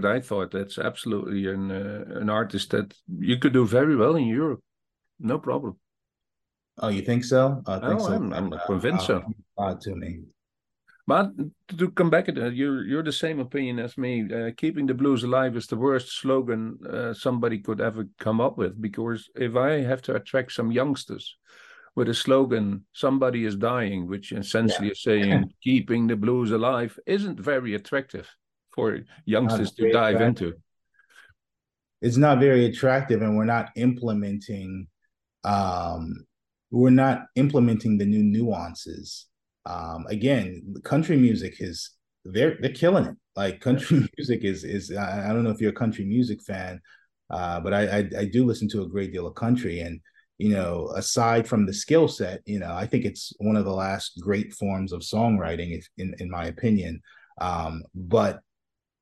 I 0.05 0.21
thought 0.21 0.51
that's 0.51 0.79
absolutely 0.79 1.47
an 1.47 1.71
uh, 1.71 2.05
an 2.21 2.31
artist 2.31 2.71
that 2.71 2.95
you 3.19 3.39
could 3.39 3.53
do 3.53 3.67
very 3.67 3.97
well 3.97 4.17
in 4.17 4.27
Europe, 4.27 4.61
no 5.19 5.39
problem. 5.39 5.79
Oh, 6.81 6.89
you 6.89 7.03
think 7.03 7.25
so? 7.25 7.63
I 7.67 7.79
think 7.79 8.01
oh, 8.01 8.07
so. 8.07 8.13
I'm, 8.13 8.33
I'm 8.33 8.53
convinced 8.67 9.07
so. 9.07 9.23
Uh, 9.57 9.75
to 9.81 9.97
me. 9.97 10.21
But 11.07 11.31
to 11.79 11.91
come 11.91 12.11
back, 12.11 12.29
uh, 12.29 12.51
you're 12.51 12.85
you're 12.85 13.03
the 13.03 13.13
same 13.13 13.41
opinion 13.41 13.79
as 13.79 13.97
me. 13.97 14.29
Uh, 14.31 14.51
keeping 14.57 14.87
the 14.87 14.95
blues 14.95 15.25
alive 15.25 15.57
is 15.57 15.67
the 15.67 15.77
worst 15.77 16.13
slogan 16.21 16.79
uh, 16.89 17.15
somebody 17.15 17.59
could 17.59 17.81
ever 17.81 18.07
come 18.19 18.41
up 18.41 18.59
with. 18.59 18.81
Because 18.81 19.31
if 19.35 19.57
I 19.57 19.81
have 19.81 20.03
to 20.03 20.15
attract 20.15 20.53
some 20.53 20.71
youngsters 20.71 21.37
with 21.97 22.11
a 22.11 22.15
slogan 22.15 22.85
"Somebody 22.93 23.47
is 23.47 23.57
dying," 23.57 24.07
which 24.07 24.33
essentially 24.33 24.89
yeah. 24.89 24.93
is 24.93 25.03
saying 25.03 25.55
"Keeping 25.63 26.09
the 26.09 26.17
blues 26.17 26.51
alive," 26.51 26.99
isn't 27.07 27.41
very 27.41 27.75
attractive 27.75 28.29
for 28.79 29.01
youngsters 29.25 29.73
to 29.73 29.93
dive 29.93 30.17
attractive. 30.17 30.47
into. 30.47 30.59
It's 32.01 32.17
not 32.17 32.39
very 32.39 32.67
attractive, 32.67 33.23
and 33.23 33.37
we're 33.37 33.45
not 33.45 33.71
implementing. 33.77 34.87
Um, 35.45 36.25
we're 36.71 36.91
not 36.91 37.27
implementing 37.37 37.99
the 37.99 38.05
new 38.05 38.23
nuances 38.23 39.29
um, 39.69 40.07
again, 40.09 40.75
country 40.83 41.17
music 41.17 41.57
is 41.61 41.91
they're 42.25 42.57
they're 42.61 42.73
killing 42.73 43.05
it. 43.05 43.17
Like 43.37 43.61
country 43.61 44.09
music 44.19 44.43
is 44.43 44.65
is 44.65 44.91
I, 44.97 45.31
I 45.31 45.33
don't 45.33 45.45
know 45.45 45.51
if 45.51 45.61
you're 45.61 45.71
a 45.71 45.75
country 45.75 46.05
music 46.05 46.43
fan, 46.43 46.81
uh, 47.31 47.61
but 47.61 47.75
I, 47.75 47.99
I, 47.99 48.11
I 48.21 48.25
do 48.25 48.47
listen 48.47 48.69
to 48.71 48.83
a 48.83 48.89
great 48.89 49.13
deal 49.13 49.27
of 49.27 49.35
country, 49.35 49.81
and 49.81 50.01
you 50.39 50.51
know, 50.51 50.91
aside 50.97 51.47
from 51.47 51.67
the 51.67 51.75
skill 51.75 52.09
set, 52.09 52.41
you 52.47 52.59
know, 52.59 52.73
I 52.73 52.87
think 52.87 53.05
it's 53.05 53.33
one 53.39 53.57
of 53.57 53.65
the 53.65 53.73
last 53.73 54.21
great 54.23 54.55
forms 54.55 54.93
of 54.93 55.01
songwriting, 55.01 55.77
if, 55.77 55.87
in 55.99 56.15
in 56.19 56.31
my 56.31 56.47
opinion. 56.47 57.03
Um, 57.41 57.85
but 57.95 58.41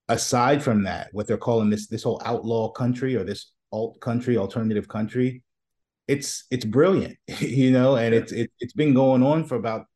aside 0.09 0.63
from 0.63 0.85
that, 0.85 1.09
what 1.13 1.27
they're 1.27 1.37
calling 1.37 1.71
this 1.71 1.87
this 1.87 2.03
whole 2.03 2.21
outlaw 2.25 2.71
country 2.71 3.17
or 3.17 3.25
this 3.25 3.53
alt 3.73 4.01
country, 4.01 4.37
alternative 4.37 4.89
country, 4.89 5.43
it's 6.09 6.45
it's 6.51 6.65
brilliant, 6.65 7.17
you 7.41 7.71
know, 7.71 7.97
and 7.97 8.15
it's 8.15 8.33
it, 8.33 8.51
it's 8.61 8.75
been 8.75 8.95
going 8.95 9.23
on 9.23 9.45
for 9.45 9.57
about 9.57 9.87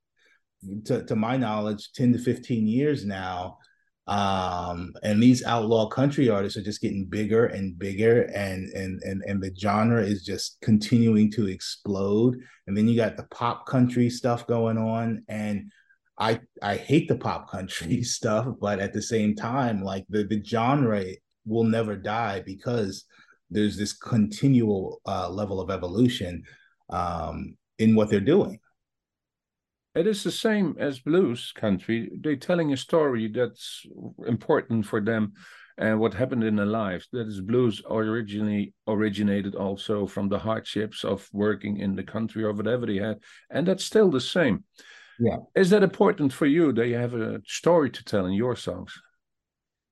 to, 0.87 1.05
to 1.05 1.16
my 1.16 1.37
knowledge, 1.37 1.92
10 1.92 2.12
to 2.12 2.18
15 2.18 2.66
years 2.66 3.05
now. 3.05 3.59
Um, 4.07 4.92
and 5.05 5.23
these 5.23 5.44
outlaw 5.44 5.88
country 5.88 6.29
artists 6.29 6.59
are 6.59 6.62
just 6.62 6.81
getting 6.81 7.07
bigger 7.07 7.46
and 7.46 7.79
bigger, 7.79 8.23
and 8.35 8.68
and 8.70 9.01
and 9.05 9.23
and 9.25 9.40
the 9.40 9.55
genre 9.57 10.03
is 10.03 10.25
just 10.25 10.59
continuing 10.62 11.31
to 11.33 11.46
explode. 11.46 12.37
And 12.66 12.77
then 12.77 12.88
you 12.88 12.96
got 12.96 13.16
the 13.16 13.29
pop 13.31 13.66
country 13.66 14.11
stuff 14.11 14.49
going 14.49 14.79
on, 14.79 15.23
and 15.29 15.70
I 16.20 16.40
I 16.62 16.76
hate 16.76 17.09
the 17.09 17.16
pop 17.16 17.50
country 17.50 18.02
stuff, 18.16 18.46
but 18.61 18.78
at 18.78 18.92
the 18.92 19.02
same 19.02 19.35
time, 19.35 19.83
like 19.83 20.04
the 20.09 20.24
the 20.24 20.44
genre 20.44 21.04
will 21.46 21.64
never 21.64 21.96
die 21.96 22.42
because 22.44 23.06
there's 23.50 23.76
this 23.76 23.94
continual 23.94 25.00
uh, 25.06 25.28
level 25.28 25.61
of 25.61 25.70
evolution 25.70 26.44
um, 26.90 27.56
in 27.78 27.96
what 27.96 28.11
they're 28.11 28.20
doing. 28.20 28.61
It 29.94 30.06
is 30.06 30.22
the 30.22 30.30
same 30.30 30.76
as 30.78 31.00
blues 31.00 31.52
country. 31.56 32.11
They're 32.20 32.37
telling 32.37 32.72
a 32.72 32.76
story 32.76 33.26
that's 33.26 33.85
important 34.24 34.87
for 34.87 35.00
them 35.00 35.33
and 35.78 35.98
what 35.98 36.14
happened 36.14 36.44
in 36.44 36.54
their 36.54 36.66
lives. 36.66 37.09
That 37.12 37.26
is 37.26 37.40
blues 37.40 37.83
originally 37.90 38.72
originated 38.87 39.56
also 39.56 40.06
from 40.06 40.28
the 40.28 40.38
hardships 40.38 41.02
of 41.02 41.28
working 41.33 41.78
in 41.78 41.96
the 41.96 42.04
country 42.04 42.44
or 42.44 42.52
whatever 42.52 42.87
they 42.87 42.98
had. 42.98 43.18
And 43.50 43.66
that's 43.66 43.85
still 43.85 44.11
the 44.11 44.20
same. 44.20 44.62
Yeah. 45.20 45.37
Is 45.54 45.70
that 45.70 45.83
important 45.83 46.33
for 46.33 46.46
you 46.46 46.72
that 46.72 46.88
you 46.88 46.96
have 46.96 47.14
a 47.14 47.42
story 47.46 47.90
to 47.90 48.04
tell 48.04 48.26
in 48.26 48.33
your 48.33 48.56
songs? 48.56 48.92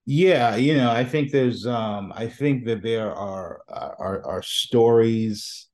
Yeah, 0.06 0.56
you 0.56 0.74
know, 0.74 0.90
I 0.90 1.04
think 1.04 1.30
there's 1.30 1.66
um 1.66 2.12
I 2.16 2.28
think 2.28 2.64
that 2.64 2.82
there 2.82 3.14
are 3.14 3.60
are 3.68 4.24
are 4.24 4.42
stories 4.42 5.68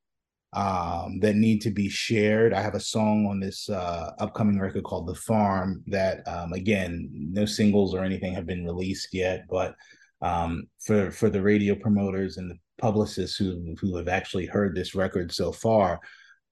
um, 0.54 1.18
that 1.20 1.34
need 1.36 1.60
to 1.62 1.70
be 1.70 1.88
shared. 1.88 2.52
I 2.52 2.62
have 2.62 2.74
a 2.74 2.80
song 2.80 3.26
on 3.26 3.40
this 3.40 3.68
uh, 3.68 4.12
upcoming 4.20 4.58
record 4.58 4.84
called 4.84 5.06
"The 5.08 5.14
Farm" 5.14 5.82
that, 5.88 6.26
um, 6.28 6.52
again, 6.52 7.10
no 7.12 7.44
singles 7.44 7.94
or 7.94 8.04
anything 8.04 8.34
have 8.34 8.46
been 8.46 8.64
released 8.64 9.08
yet, 9.12 9.44
but 9.48 9.74
um, 10.22 10.64
for 10.80 11.10
for 11.10 11.28
the 11.30 11.42
radio 11.42 11.74
promoters 11.74 12.36
and 12.36 12.50
the 12.50 12.58
publicists 12.78 13.36
who 13.36 13.74
who 13.80 13.96
have 13.96 14.08
actually 14.08 14.46
heard 14.46 14.74
this 14.74 14.94
record 14.94 15.32
so 15.32 15.52
far, 15.52 16.00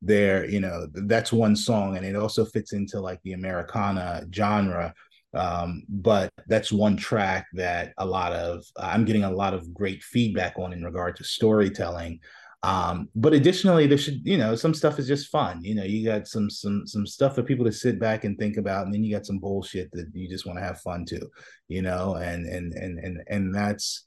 there, 0.02 0.44
you 0.44 0.60
know, 0.60 0.86
that's 0.92 1.32
one 1.32 1.56
song, 1.56 1.96
and 1.96 2.04
it 2.04 2.16
also 2.16 2.44
fits 2.44 2.72
into 2.72 3.00
like 3.00 3.20
the 3.22 3.32
Americana 3.32 4.24
genre. 4.34 4.92
Um, 5.34 5.84
but 5.88 6.30
that's 6.46 6.70
one 6.70 6.96
track 6.96 7.46
that 7.54 7.94
a 7.96 8.04
lot 8.04 8.32
of 8.32 8.64
I'm 8.76 9.06
getting 9.06 9.24
a 9.24 9.30
lot 9.30 9.54
of 9.54 9.72
great 9.72 10.02
feedback 10.02 10.58
on 10.58 10.74
in 10.74 10.84
regard 10.84 11.16
to 11.16 11.24
storytelling. 11.24 12.20
Um, 12.64 13.08
but 13.16 13.32
additionally, 13.32 13.86
there 13.86 13.98
should, 13.98 14.20
you 14.24 14.36
know, 14.36 14.54
some 14.54 14.74
stuff 14.74 14.98
is 14.98 15.08
just 15.08 15.30
fun. 15.30 15.64
You 15.64 15.74
know, 15.74 15.84
you 15.84 16.04
got 16.04 16.28
some 16.28 16.50
some 16.50 16.86
some 16.86 17.06
stuff 17.06 17.34
for 17.34 17.42
people 17.42 17.64
to 17.64 17.72
sit 17.72 17.98
back 17.98 18.24
and 18.24 18.38
think 18.38 18.56
about, 18.56 18.84
and 18.84 18.94
then 18.94 19.02
you 19.02 19.14
got 19.14 19.26
some 19.26 19.38
bullshit 19.38 19.90
that 19.92 20.10
you 20.12 20.28
just 20.28 20.46
want 20.46 20.58
to 20.58 20.64
have 20.64 20.80
fun 20.80 21.04
too, 21.04 21.28
you 21.68 21.82
know, 21.82 22.16
and 22.16 22.46
and 22.46 22.72
and 22.74 22.98
and 22.98 23.22
and 23.28 23.54
that's 23.54 24.06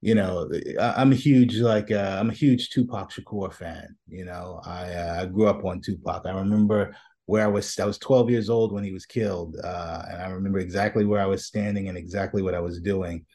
you 0.00 0.14
know, 0.14 0.48
I'm 0.80 1.12
a 1.12 1.16
huge 1.16 1.56
like 1.56 1.90
uh, 1.90 2.16
I'm 2.20 2.30
a 2.30 2.34
huge 2.34 2.70
Tupac 2.70 3.10
Shakur 3.10 3.52
fan. 3.52 3.96
You 4.06 4.24
know, 4.24 4.60
I 4.64 4.92
uh, 4.92 5.22
I 5.22 5.26
grew 5.26 5.48
up 5.48 5.64
on 5.64 5.80
Tupac. 5.80 6.24
I 6.24 6.30
remember 6.30 6.94
where 7.26 7.44
I 7.44 7.48
was. 7.48 7.78
I 7.78 7.84
was 7.84 7.98
12 7.98 8.30
years 8.30 8.48
old 8.48 8.72
when 8.72 8.84
he 8.84 8.92
was 8.92 9.06
killed, 9.06 9.56
uh, 9.62 10.02
and 10.10 10.22
I 10.22 10.28
remember 10.28 10.60
exactly 10.60 11.04
where 11.04 11.20
I 11.20 11.26
was 11.26 11.46
standing 11.46 11.88
and 11.88 11.98
exactly 11.98 12.42
what 12.42 12.54
I 12.54 12.60
was 12.60 12.80
doing. 12.80 13.26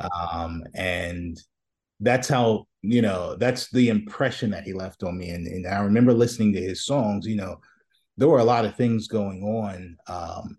Um, 0.00 0.64
and 0.74 1.40
that's 2.00 2.28
how 2.28 2.66
you 2.82 3.02
know 3.02 3.34
that's 3.36 3.70
the 3.70 3.88
impression 3.88 4.50
that 4.50 4.64
he 4.64 4.72
left 4.72 5.02
on 5.02 5.16
me 5.16 5.30
and, 5.30 5.46
and 5.46 5.66
i 5.66 5.78
remember 5.78 6.12
listening 6.12 6.52
to 6.52 6.60
his 6.60 6.84
songs 6.84 7.26
you 7.26 7.36
know 7.36 7.56
there 8.16 8.28
were 8.28 8.40
a 8.40 8.44
lot 8.44 8.64
of 8.64 8.76
things 8.76 9.08
going 9.08 9.42
on 9.42 9.96
um, 10.06 10.58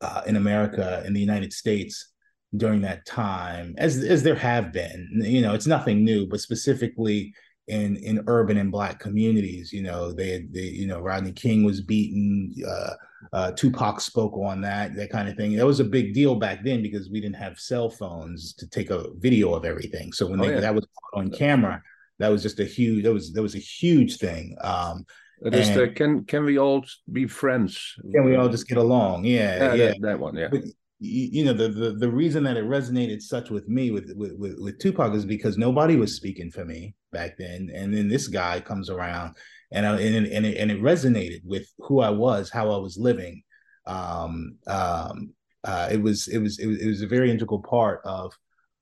uh, 0.00 0.22
in 0.26 0.36
america 0.36 1.02
in 1.06 1.12
the 1.12 1.20
united 1.20 1.52
states 1.52 2.11
during 2.56 2.82
that 2.82 3.04
time 3.06 3.74
as 3.78 4.04
as 4.04 4.22
there 4.22 4.34
have 4.34 4.72
been 4.72 5.08
you 5.24 5.40
know 5.40 5.54
it's 5.54 5.66
nothing 5.66 6.04
new 6.04 6.26
but 6.26 6.40
specifically 6.40 7.32
in 7.68 7.96
in 7.96 8.22
urban 8.26 8.58
and 8.58 8.70
black 8.70 8.98
communities 8.98 9.72
you 9.72 9.82
know 9.82 10.12
they, 10.12 10.46
they 10.50 10.60
you 10.60 10.86
know 10.86 11.00
rodney 11.00 11.32
king 11.32 11.64
was 11.64 11.80
beaten 11.80 12.52
uh, 12.66 12.94
uh, 13.32 13.52
Tupac 13.52 14.00
spoke 14.00 14.36
on 14.36 14.60
that, 14.62 14.94
that 14.96 15.10
kind 15.10 15.28
of 15.28 15.36
thing. 15.36 15.56
That 15.56 15.66
was 15.66 15.80
a 15.80 15.84
big 15.84 16.12
deal 16.14 16.34
back 16.34 16.64
then 16.64 16.82
because 16.82 17.08
we 17.10 17.20
didn't 17.20 17.36
have 17.36 17.58
cell 17.58 17.88
phones 17.88 18.52
to 18.54 18.68
take 18.68 18.90
a 18.90 19.06
video 19.18 19.54
of 19.54 19.64
everything. 19.64 20.12
So 20.12 20.26
when 20.26 20.40
oh, 20.40 20.44
they, 20.44 20.54
yeah. 20.54 20.60
that 20.60 20.74
was 20.74 20.86
on 21.14 21.30
camera, 21.30 21.82
that 22.18 22.28
was 22.28 22.42
just 22.42 22.60
a 22.60 22.64
huge. 22.64 23.04
That 23.04 23.12
was 23.12 23.32
that 23.32 23.42
was 23.42 23.54
a 23.54 23.60
huge 23.60 24.18
thing. 24.18 24.56
Um, 24.60 25.04
it 25.44 25.54
is 25.54 25.74
the 25.74 25.88
can 25.88 26.24
can 26.24 26.44
we 26.44 26.58
all 26.58 26.84
be 27.10 27.26
friends? 27.26 27.94
Can 28.12 28.24
we 28.24 28.36
all 28.36 28.48
just 28.48 28.68
get 28.68 28.78
along? 28.78 29.24
Yeah, 29.24 29.56
yeah, 29.56 29.74
yeah. 29.74 29.86
That, 29.86 30.02
that, 30.02 30.18
one. 30.20 30.36
Yeah. 30.36 30.48
But, 30.50 30.62
you 31.04 31.44
know 31.44 31.52
the, 31.52 31.68
the 31.68 31.90
the 31.92 32.10
reason 32.10 32.44
that 32.44 32.56
it 32.56 32.64
resonated 32.64 33.20
such 33.20 33.50
with 33.50 33.68
me 33.68 33.90
with, 33.90 34.12
with 34.16 34.34
with 34.58 34.78
Tupac 34.78 35.14
is 35.14 35.24
because 35.24 35.58
nobody 35.58 35.96
was 35.96 36.14
speaking 36.14 36.50
for 36.50 36.64
me 36.64 36.94
back 37.10 37.36
then, 37.38 37.70
and 37.74 37.92
then 37.92 38.08
this 38.08 38.28
guy 38.28 38.60
comes 38.60 38.88
around 38.88 39.36
and 39.72 39.86
I, 39.86 40.00
and 40.00 40.26
and 40.26 40.46
it, 40.46 40.56
and 40.56 40.70
it 40.70 40.82
resonated 40.82 41.44
with 41.44 41.66
who 41.78 42.00
I 42.00 42.10
was, 42.10 42.50
how 42.50 42.70
I 42.70 42.76
was 42.76 42.98
living. 42.98 43.42
Um, 43.86 44.56
um, 44.66 45.32
uh, 45.64 45.88
it 45.90 46.00
was 46.00 46.28
it 46.28 46.38
was 46.38 46.58
it 46.58 46.66
was 46.66 46.80
it 46.80 46.86
was 46.86 47.02
a 47.02 47.06
very 47.06 47.30
integral 47.30 47.62
part 47.62 48.02
of 48.04 48.32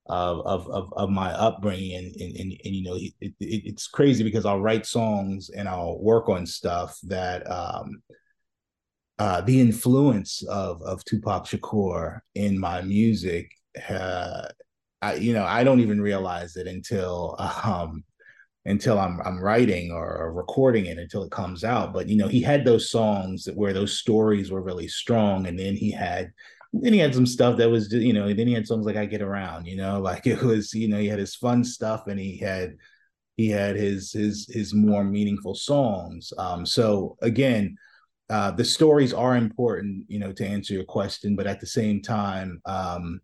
of 0.06 0.66
of 0.68 0.92
of, 0.92 1.10
my 1.10 1.30
upbringing, 1.32 1.96
and 1.96 2.16
and, 2.16 2.36
and, 2.36 2.60
and 2.64 2.74
you 2.74 2.82
know 2.82 2.96
it, 2.96 3.12
it, 3.20 3.34
it's 3.38 3.86
crazy 3.86 4.24
because 4.24 4.44
I'll 4.44 4.60
write 4.60 4.84
songs 4.84 5.50
and 5.50 5.68
I'll 5.68 5.98
work 6.00 6.28
on 6.28 6.44
stuff 6.44 6.98
that 7.04 7.48
um, 7.50 8.02
uh, 9.20 9.42
the 9.42 9.60
influence 9.60 10.42
of 10.44 10.80
of 10.82 11.04
Tupac 11.04 11.44
Shakur 11.44 12.20
in 12.34 12.58
my 12.58 12.80
music. 12.80 13.52
Uh, 13.88 14.48
I, 15.02 15.14
you 15.16 15.34
know, 15.34 15.44
I 15.44 15.62
don't 15.62 15.80
even 15.80 16.00
realize 16.00 16.56
it 16.56 16.66
until 16.66 17.36
um, 17.38 18.02
until 18.64 18.98
I'm 18.98 19.20
I'm 19.20 19.38
writing 19.38 19.92
or, 19.92 20.08
or, 20.16 20.32
recording 20.32 20.86
it 20.86 20.96
until 20.98 21.22
it 21.22 21.30
comes 21.30 21.64
out. 21.64 21.92
But 21.92 22.08
you 22.08 22.16
know, 22.16 22.28
he 22.28 22.40
had 22.40 22.64
those 22.64 22.90
songs 22.90 23.46
where 23.54 23.74
those 23.74 23.98
stories 23.98 24.50
were 24.50 24.62
really 24.62 24.88
strong, 24.88 25.46
and 25.46 25.58
then 25.58 25.76
he 25.76 25.90
had 25.90 26.32
then 26.72 26.94
he 26.94 26.98
had 26.98 27.14
some 27.14 27.26
stuff 27.26 27.58
that 27.58 27.70
was 27.70 27.92
you 27.92 28.14
know, 28.14 28.32
then 28.32 28.48
he 28.48 28.54
had 28.54 28.66
songs 28.66 28.86
like 28.86 28.96
I 28.96 29.04
Get 29.04 29.20
Around, 29.20 29.66
you 29.66 29.76
know, 29.76 30.00
like 30.10 30.26
it 30.26 30.40
was 30.40 30.72
you 30.72 30.88
know 30.88 30.98
he 30.98 31.08
had 31.08 31.18
his 31.18 31.36
fun 31.36 31.62
stuff 31.62 32.06
and 32.06 32.18
he 32.18 32.38
had 32.38 32.76
he 33.36 33.50
had 33.50 33.76
his 33.76 34.12
his 34.12 34.48
his 34.50 34.72
more 34.72 35.04
meaningful 35.04 35.54
songs. 35.54 36.32
Um, 36.38 36.64
so 36.64 37.18
again. 37.20 37.76
Uh, 38.30 38.52
the 38.52 38.64
stories 38.64 39.12
are 39.12 39.36
important, 39.36 40.04
you 40.08 40.20
know, 40.20 40.32
to 40.32 40.46
answer 40.46 40.72
your 40.72 40.84
question, 40.84 41.34
but 41.34 41.48
at 41.48 41.58
the 41.58 41.66
same 41.66 42.00
time, 42.00 42.62
um, 42.64 43.20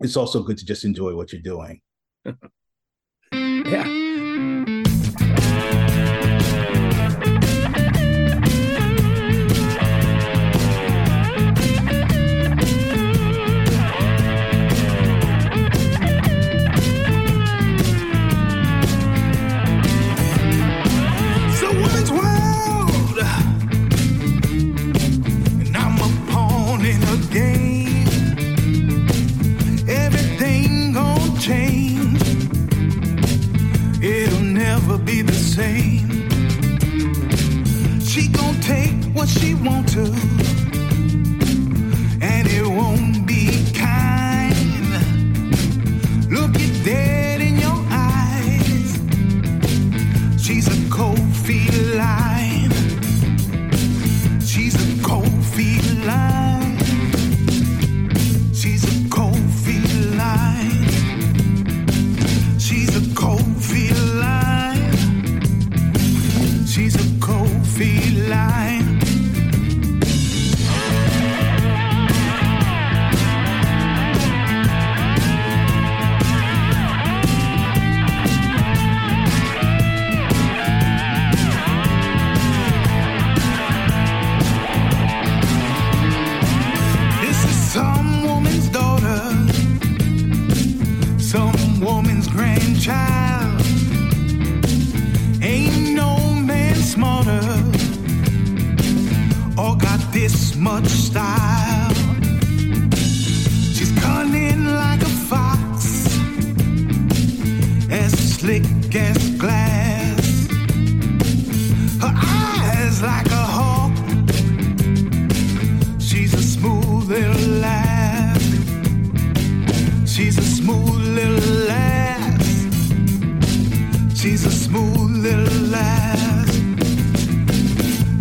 it's 0.00 0.16
also 0.16 0.44
good 0.44 0.56
to 0.56 0.64
just 0.64 0.84
enjoy 0.84 1.14
what 1.16 1.32
you're 1.32 1.42
doing. 1.42 1.80
yeah. 3.32 4.07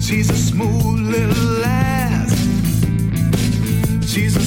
She's 0.08 0.30
a 0.30 0.38
smooth 0.38 1.02
little 1.02 1.44
lass. 1.60 2.32
She's 4.10 4.38
a 4.38 4.47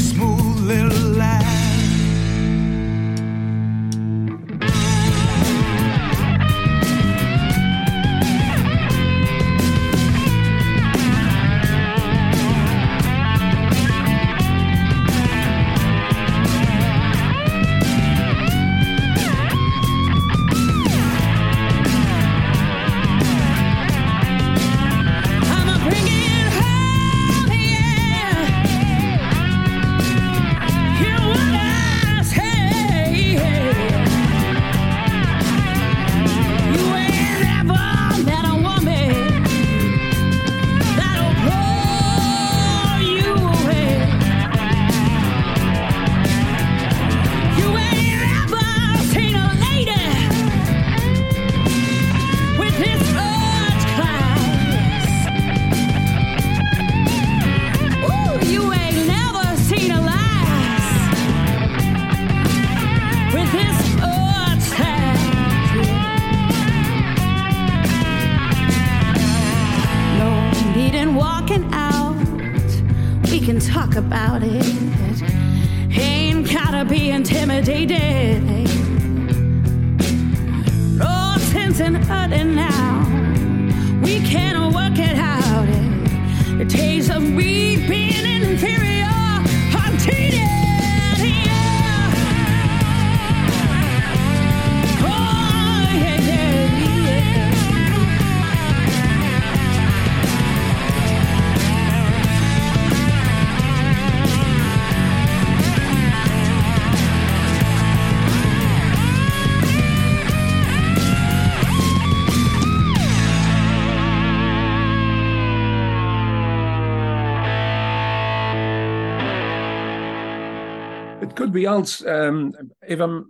Else. 121.57 122.05
Um, 122.05 122.55
if 122.87 123.01
I'm, 123.01 123.27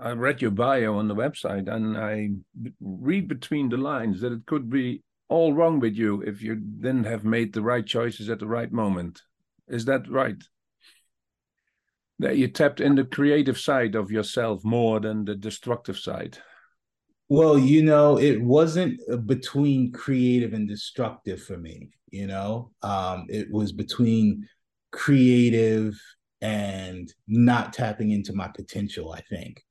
uh, 0.00 0.04
I 0.04 0.12
read 0.12 0.42
your 0.42 0.50
bio 0.50 0.98
on 0.98 1.08
the 1.08 1.14
website, 1.14 1.68
and 1.72 1.96
I 1.96 2.30
read 2.80 3.28
between 3.28 3.68
the 3.68 3.76
lines 3.76 4.20
that 4.20 4.32
it 4.32 4.46
could 4.46 4.68
be 4.68 5.02
all 5.28 5.54
wrong 5.54 5.80
with 5.80 5.94
you 5.94 6.20
if 6.22 6.42
you 6.42 6.56
didn't 6.56 7.04
have 7.04 7.24
made 7.24 7.52
the 7.52 7.62
right 7.62 7.86
choices 7.86 8.28
at 8.28 8.38
the 8.38 8.46
right 8.46 8.70
moment. 8.70 9.22
Is 9.68 9.84
that 9.86 10.08
right? 10.10 10.42
That 12.18 12.36
you 12.36 12.48
tapped 12.48 12.80
in 12.80 12.94
the 12.96 13.04
creative 13.04 13.58
side 13.58 13.94
of 13.94 14.10
yourself 14.10 14.62
more 14.64 15.00
than 15.00 15.24
the 15.24 15.34
destructive 15.34 15.98
side. 15.98 16.38
Well, 17.28 17.58
you 17.58 17.82
know, 17.82 18.18
it 18.18 18.42
wasn't 18.42 19.00
between 19.26 19.92
creative 19.92 20.52
and 20.52 20.68
destructive 20.68 21.42
for 21.42 21.56
me, 21.56 21.88
you 22.10 22.26
know. 22.26 22.72
Um, 22.82 23.26
it 23.30 23.50
was 23.50 23.72
between 23.72 24.46
creative 24.90 25.98
and 26.42 27.10
not 27.28 27.72
tapping 27.72 28.10
into 28.10 28.34
my 28.34 28.48
potential, 28.48 29.12
I 29.12 29.20
think. 29.22 29.62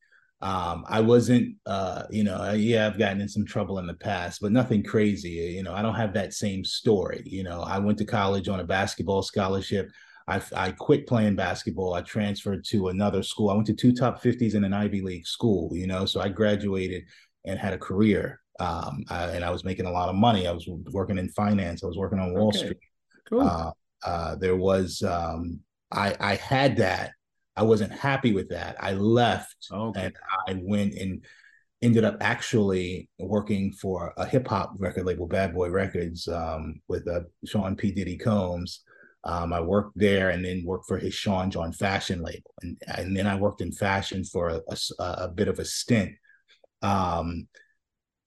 Um, 0.41 0.85
I 0.87 1.01
wasn't 1.01 1.57
uh, 1.67 2.03
you 2.09 2.23
know, 2.23 2.41
uh, 2.41 2.53
yeah, 2.53 2.87
I've 2.87 2.97
gotten 2.97 3.21
in 3.21 3.29
some 3.29 3.45
trouble 3.45 3.77
in 3.77 3.85
the 3.85 3.93
past, 3.93 4.41
but 4.41 4.51
nothing 4.51 4.81
crazy. 4.83 5.29
You 5.29 5.61
know, 5.61 5.73
I 5.73 5.83
don't 5.83 5.93
have 5.93 6.13
that 6.15 6.33
same 6.33 6.65
story. 6.65 7.21
You 7.25 7.43
know, 7.43 7.61
I 7.61 7.77
went 7.77 7.99
to 7.99 8.05
college 8.05 8.47
on 8.47 8.59
a 8.59 8.63
basketball 8.63 9.21
scholarship. 9.21 9.91
I, 10.27 10.41
I 10.55 10.71
quit 10.71 11.07
playing 11.07 11.35
basketball. 11.35 11.93
I 11.93 12.01
transferred 12.01 12.63
to 12.69 12.87
another 12.87 13.21
school. 13.21 13.49
I 13.49 13.53
went 13.53 13.67
to 13.67 13.73
two 13.73 13.93
top 13.93 14.23
50s 14.23 14.55
in 14.55 14.63
an 14.63 14.73
Ivy 14.73 15.01
League 15.01 15.27
school, 15.27 15.69
you 15.75 15.87
know, 15.87 16.05
so 16.05 16.21
I 16.21 16.29
graduated 16.29 17.03
and 17.45 17.59
had 17.59 17.73
a 17.73 17.77
career. 17.77 18.39
Um, 18.59 19.03
I, 19.09 19.25
and 19.25 19.43
I 19.43 19.49
was 19.49 19.63
making 19.63 19.87
a 19.87 19.91
lot 19.91 20.09
of 20.09 20.15
money. 20.15 20.47
I 20.47 20.51
was 20.51 20.67
working 20.91 21.17
in 21.17 21.29
finance. 21.29 21.83
I 21.83 21.87
was 21.87 21.97
working 21.97 22.19
on 22.19 22.33
Wall 22.33 22.49
Okay. 22.49 22.59
Street. 22.59 22.77
Cool. 23.27 23.41
Uh, 23.41 23.71
uh, 24.03 24.35
there 24.35 24.55
was, 24.55 25.03
um, 25.03 25.59
I, 25.91 26.15
I 26.19 26.35
had 26.35 26.77
that. 26.77 27.11
I 27.55 27.63
wasn't 27.63 27.91
happy 27.91 28.33
with 28.33 28.49
that. 28.49 28.77
I 28.79 28.93
left 28.93 29.67
okay. 29.71 30.05
and 30.05 30.13
I 30.47 30.59
went 30.63 30.93
and 30.95 31.23
ended 31.81 32.05
up 32.05 32.17
actually 32.21 33.09
working 33.19 33.71
for 33.73 34.13
a 34.17 34.25
hip 34.25 34.47
hop 34.47 34.73
record 34.77 35.05
label, 35.05 35.27
Bad 35.27 35.53
Boy 35.53 35.69
Records, 35.69 36.27
um, 36.27 36.79
with 36.87 37.07
uh, 37.07 37.21
Sean 37.45 37.75
P. 37.75 37.91
Diddy 37.91 38.17
Combs. 38.17 38.81
Um, 39.23 39.53
I 39.53 39.61
worked 39.61 39.97
there 39.97 40.29
and 40.29 40.43
then 40.43 40.63
worked 40.65 40.87
for 40.87 40.97
his 40.97 41.13
Sean 41.13 41.51
John 41.51 41.71
fashion 41.71 42.21
label. 42.23 42.51
And, 42.61 42.81
and 42.87 43.15
then 43.15 43.27
I 43.27 43.35
worked 43.35 43.61
in 43.61 43.71
fashion 43.71 44.23
for 44.23 44.49
a 44.49 44.61
a 44.99 45.27
bit 45.27 45.47
of 45.47 45.59
a 45.59 45.65
stint. 45.65 46.11
Um, 46.81 47.47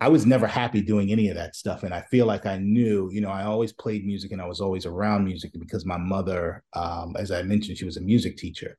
I 0.00 0.08
was 0.08 0.26
never 0.26 0.46
happy 0.46 0.82
doing 0.82 1.10
any 1.10 1.28
of 1.28 1.36
that 1.36 1.54
stuff. 1.54 1.82
And 1.82 1.94
I 1.94 2.02
feel 2.10 2.26
like 2.26 2.46
I 2.46 2.58
knew, 2.58 3.08
you 3.12 3.20
know, 3.20 3.30
I 3.30 3.44
always 3.44 3.72
played 3.72 4.04
music 4.04 4.32
and 4.32 4.42
I 4.42 4.46
was 4.46 4.60
always 4.60 4.86
around 4.86 5.24
music 5.24 5.52
because 5.58 5.86
my 5.86 5.96
mother, 5.96 6.62
um, 6.74 7.14
as 7.16 7.30
I 7.30 7.42
mentioned, 7.42 7.78
she 7.78 7.84
was 7.84 7.96
a 7.96 8.02
music 8.02 8.36
teacher. 8.36 8.76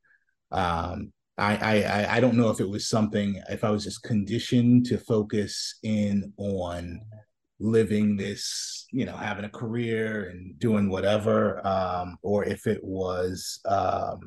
Um, 0.51 1.11
I, 1.37 1.57
I 1.57 2.15
I 2.15 2.19
don't 2.21 2.35
know 2.37 2.49
if 2.49 2.61
it 2.61 2.69
was 2.69 2.87
something 2.87 3.41
if 3.49 3.63
I 3.65 3.69
was 3.69 3.83
just 3.83 4.03
conditioned 4.03 4.85
to 4.87 4.97
focus 4.97 5.79
in 5.83 6.31
on 6.37 7.01
living 7.59 8.15
this, 8.15 8.85
you 8.91 9.05
know, 9.05 9.15
having 9.17 9.45
a 9.45 9.49
career 9.49 10.29
and 10.29 10.57
doing 10.59 10.89
whatever, 10.89 11.65
um, 11.65 12.17
or 12.21 12.45
if 12.45 12.67
it 12.67 12.83
was, 12.83 13.59
um, 13.65 14.19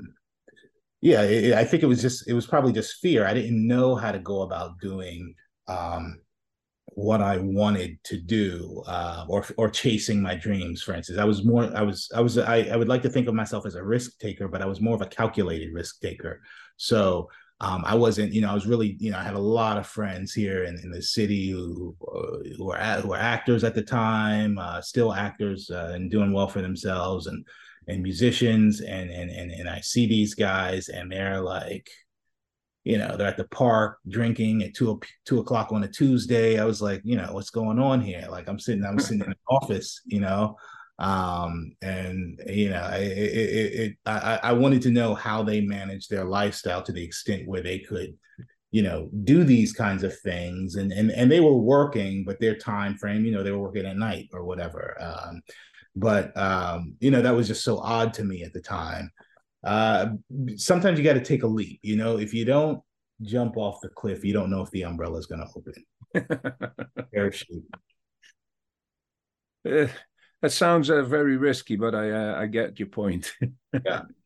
yeah, 1.01 1.22
it, 1.22 1.55
I 1.55 1.64
think 1.64 1.82
it 1.82 1.86
was 1.86 2.03
just 2.03 2.28
it 2.28 2.34
was 2.34 2.47
probably 2.47 2.72
just 2.72 3.01
fear. 3.01 3.26
I 3.26 3.34
didn't 3.34 3.66
know 3.66 3.95
how 3.95 4.12
to 4.12 4.18
go 4.18 4.43
about 4.43 4.80
doing 4.80 5.34
um, 5.66 6.20
what 6.99 7.22
I 7.22 7.38
wanted 7.38 8.03
to 8.05 8.16
do, 8.16 8.82
uh, 8.86 9.24
or 9.28 9.44
or 9.57 9.70
chasing 9.70 10.20
my 10.20 10.34
dreams. 10.34 10.82
For 10.82 10.94
instance, 10.94 11.18
I 11.18 11.24
was 11.24 11.44
more 11.44 11.64
I 11.76 11.82
was 11.82 12.11
I 12.12 12.20
was 12.20 12.36
I, 12.38 12.62
I 12.72 12.76
would 12.76 12.88
like 12.88 13.03
to 13.03 13.09
think 13.09 13.28
of 13.28 13.34
myself 13.34 13.66
as 13.66 13.76
a 13.76 13.84
risk 13.84 14.18
taker, 14.18 14.49
but 14.49 14.62
I 14.62 14.66
was 14.66 14.80
more 14.80 14.96
of 14.96 15.03
a 15.03 15.07
calculated 15.07 15.72
risk 15.72 16.01
taker. 16.01 16.40
So 16.76 17.28
um, 17.61 17.84
I 17.84 17.94
wasn't, 17.94 18.32
you 18.32 18.40
know, 18.40 18.51
I 18.51 18.55
was 18.55 18.66
really, 18.66 18.96
you 18.99 19.12
know, 19.12 19.18
I 19.18 19.22
had 19.22 19.34
a 19.34 19.51
lot 19.59 19.78
of 19.78 19.86
friends 19.86 20.32
here 20.32 20.64
in, 20.64 20.76
in 20.82 20.90
the 20.90 21.03
city 21.03 21.51
who 21.51 21.94
who 22.57 22.64
were 22.64 22.78
who 23.01 23.09
were 23.11 23.16
actors 23.16 23.62
at 23.62 23.76
the 23.76 23.82
time, 23.82 24.59
uh, 24.59 24.80
still 24.80 25.12
actors 25.12 25.70
uh, 25.70 25.92
and 25.94 26.11
doing 26.11 26.32
well 26.32 26.49
for 26.49 26.62
themselves, 26.62 27.28
and 27.28 27.44
and 27.86 28.03
musicians, 28.03 28.80
and 28.80 29.09
and 29.11 29.30
and 29.30 29.53
and 29.53 29.68
I 29.68 29.80
see 29.80 30.07
these 30.07 30.34
guys, 30.34 30.88
and 30.88 31.12
they're 31.12 31.40
like, 31.40 31.88
you 32.85 32.99
know, 32.99 33.16
they're 33.16 33.26
at 33.26 33.37
the 33.37 33.49
park 33.49 33.99
drinking 34.09 34.62
at 34.62 34.74
two 34.74 35.01
two 35.26 35.41
o'clock 35.41 35.72
on 35.72 35.85
a 35.85 35.89
Tuesday. 35.89 36.59
I 36.59 36.64
was 36.64 36.81
like, 36.81 37.03
you 37.05 37.16
know, 37.16 37.29
what's 37.33 37.51
going 37.51 37.79
on 37.79 38.01
here? 38.01 38.26
Like 38.31 38.49
I'm 38.49 38.59
sitting, 38.59 38.85
I'm 38.85 38.99
sitting 38.99 39.22
in 39.24 39.31
the 39.31 39.37
office, 39.49 40.01
you 40.07 40.20
know, 40.20 40.57
um, 40.99 41.72
and 41.81 42.41
you 42.47 42.70
know, 42.70 42.89
it, 42.95 43.03
it, 43.03 43.81
it, 43.81 43.97
I, 44.05 44.41
I 44.43 44.53
wanted 44.53 44.83
to 44.83 44.91
know 44.91 45.14
how 45.14 45.43
they 45.43 45.61
managed 45.61 46.11
their 46.11 46.24
lifestyle 46.24 46.83
to 46.83 46.93
the 46.93 47.05
extent 47.05 47.47
where 47.47 47.62
they 47.62 47.79
could, 47.79 48.16
you 48.72 48.83
know, 48.83 49.09
do 49.24 49.45
these 49.45 49.72
kinds 49.72 50.03
of 50.03 50.18
things, 50.20 50.74
and 50.74 50.93
and 50.93 51.11
and 51.12 51.31
they 51.31 51.41
were 51.41 51.57
working, 51.57 52.24
but 52.24 52.41
their 52.41 52.57
time 52.57 52.97
frame, 52.97 53.24
you 53.24 53.33
know, 53.33 53.43
they 53.43 53.53
were 53.53 53.59
working 53.59 53.87
at 53.87 53.97
night 53.97 54.29
or 54.33 54.45
whatever. 54.45 54.97
Um, 55.01 55.41
but 55.95 56.37
um, 56.37 56.97
you 57.01 57.11
know, 57.11 57.22
that 57.22 57.35
was 57.35 57.47
just 57.47 57.64
so 57.64 57.79
odd 57.79 58.12
to 58.14 58.24
me 58.24 58.43
at 58.43 58.53
the 58.53 58.61
time. 58.61 59.11
Uh, 59.64 60.11
sometimes 60.56 60.98
you 60.98 61.04
got 61.04 61.14
to 61.14 61.24
take 61.24 61.42
a 61.42 61.46
leap. 61.46 61.80
You 61.82 61.96
know, 61.96 62.18
if 62.18 62.32
you 62.32 62.44
don't 62.44 62.80
jump 63.22 63.56
off 63.56 63.80
the 63.80 63.88
cliff, 63.88 64.24
you 64.24 64.32
don't 64.32 64.50
know 64.50 64.62
if 64.62 64.70
the 64.70 64.82
umbrella 64.82 65.18
is 65.18 65.26
going 65.26 65.40
to 65.40 65.48
open. 65.56 66.84
Parachute. 67.14 67.64
Uh, 69.68 69.88
that 70.40 70.52
sounds 70.52 70.88
uh, 70.88 71.02
very 71.02 71.36
risky, 71.36 71.76
but 71.76 71.94
I 71.94 72.11
uh, 72.11 72.40
I 72.40 72.46
get 72.46 72.78
your 72.78 72.88
point. 72.88 73.32
yeah. 73.84 74.02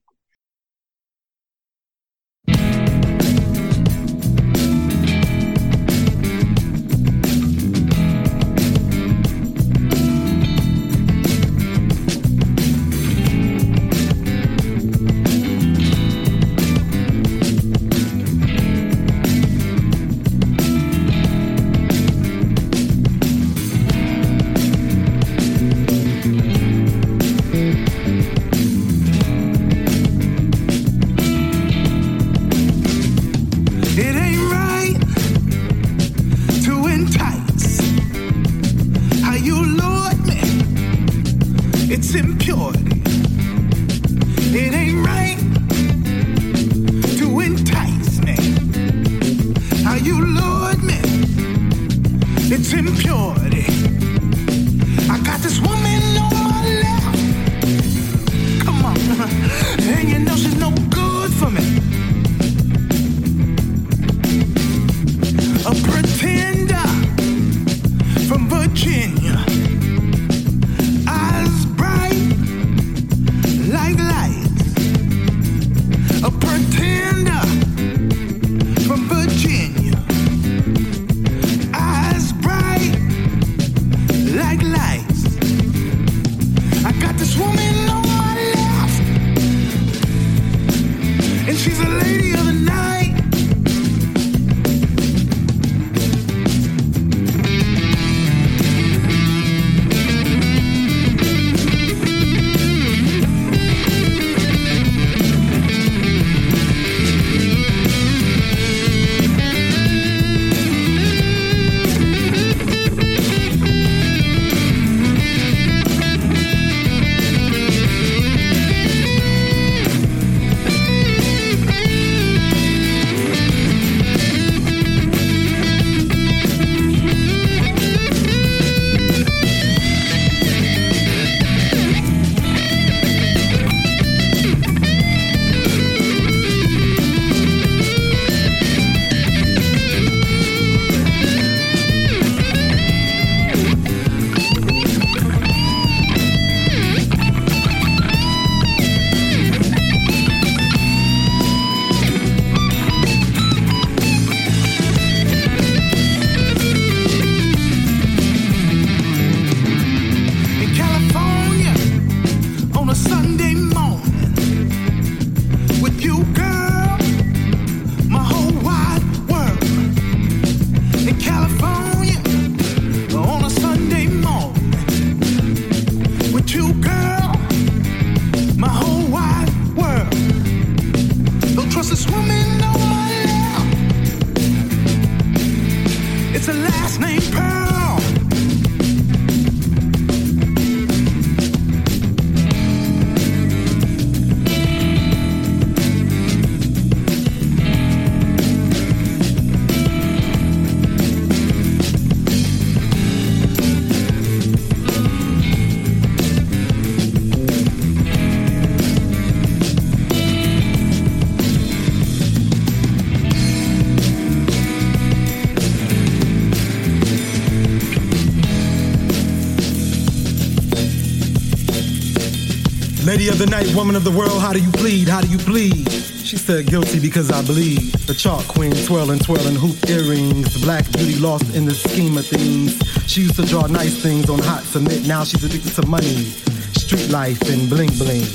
Lady 223.23 223.31
of 223.31 223.39
the 223.39 223.47
night, 223.47 223.73
woman 223.77 223.95
of 223.95 224.03
the 224.03 224.11
world, 224.11 224.43
how 224.43 224.53
do 224.53 224.59
you 224.59 224.73
plead? 224.73 225.07
How 225.07 225.21
do 225.21 225.29
you 225.29 225.39
plead? 225.39 225.89
She 226.27 226.37
said 226.37 226.67
guilty 226.67 226.99
because 226.99 227.31
I 227.31 227.41
bleed. 227.43 227.93
The 228.11 228.15
chalk 228.15 228.49
queen 228.49 228.75
twirling, 228.85 229.21
twirling 229.21 229.55
hoop 229.55 229.79
earrings. 229.89 230.53
The 230.55 230.67
black 230.67 230.91
beauty 230.91 231.15
lost 231.21 231.55
in 231.55 231.65
the 231.65 231.73
scheme 231.73 232.19
of 232.19 232.27
things. 232.27 232.75
She 233.07 233.21
used 233.21 233.37
to 233.37 233.47
draw 233.47 233.69
nice 233.69 234.03
things 234.03 234.29
on 234.29 234.41
hot 234.41 234.65
cement. 234.65 235.07
Now 235.07 235.23
she's 235.23 235.45
addicted 235.45 235.71
to 235.81 235.87
money, 235.87 236.35
street 236.75 237.11
life, 237.11 237.41
and 237.43 237.71
bling 237.71 237.95
bling. 237.95 238.27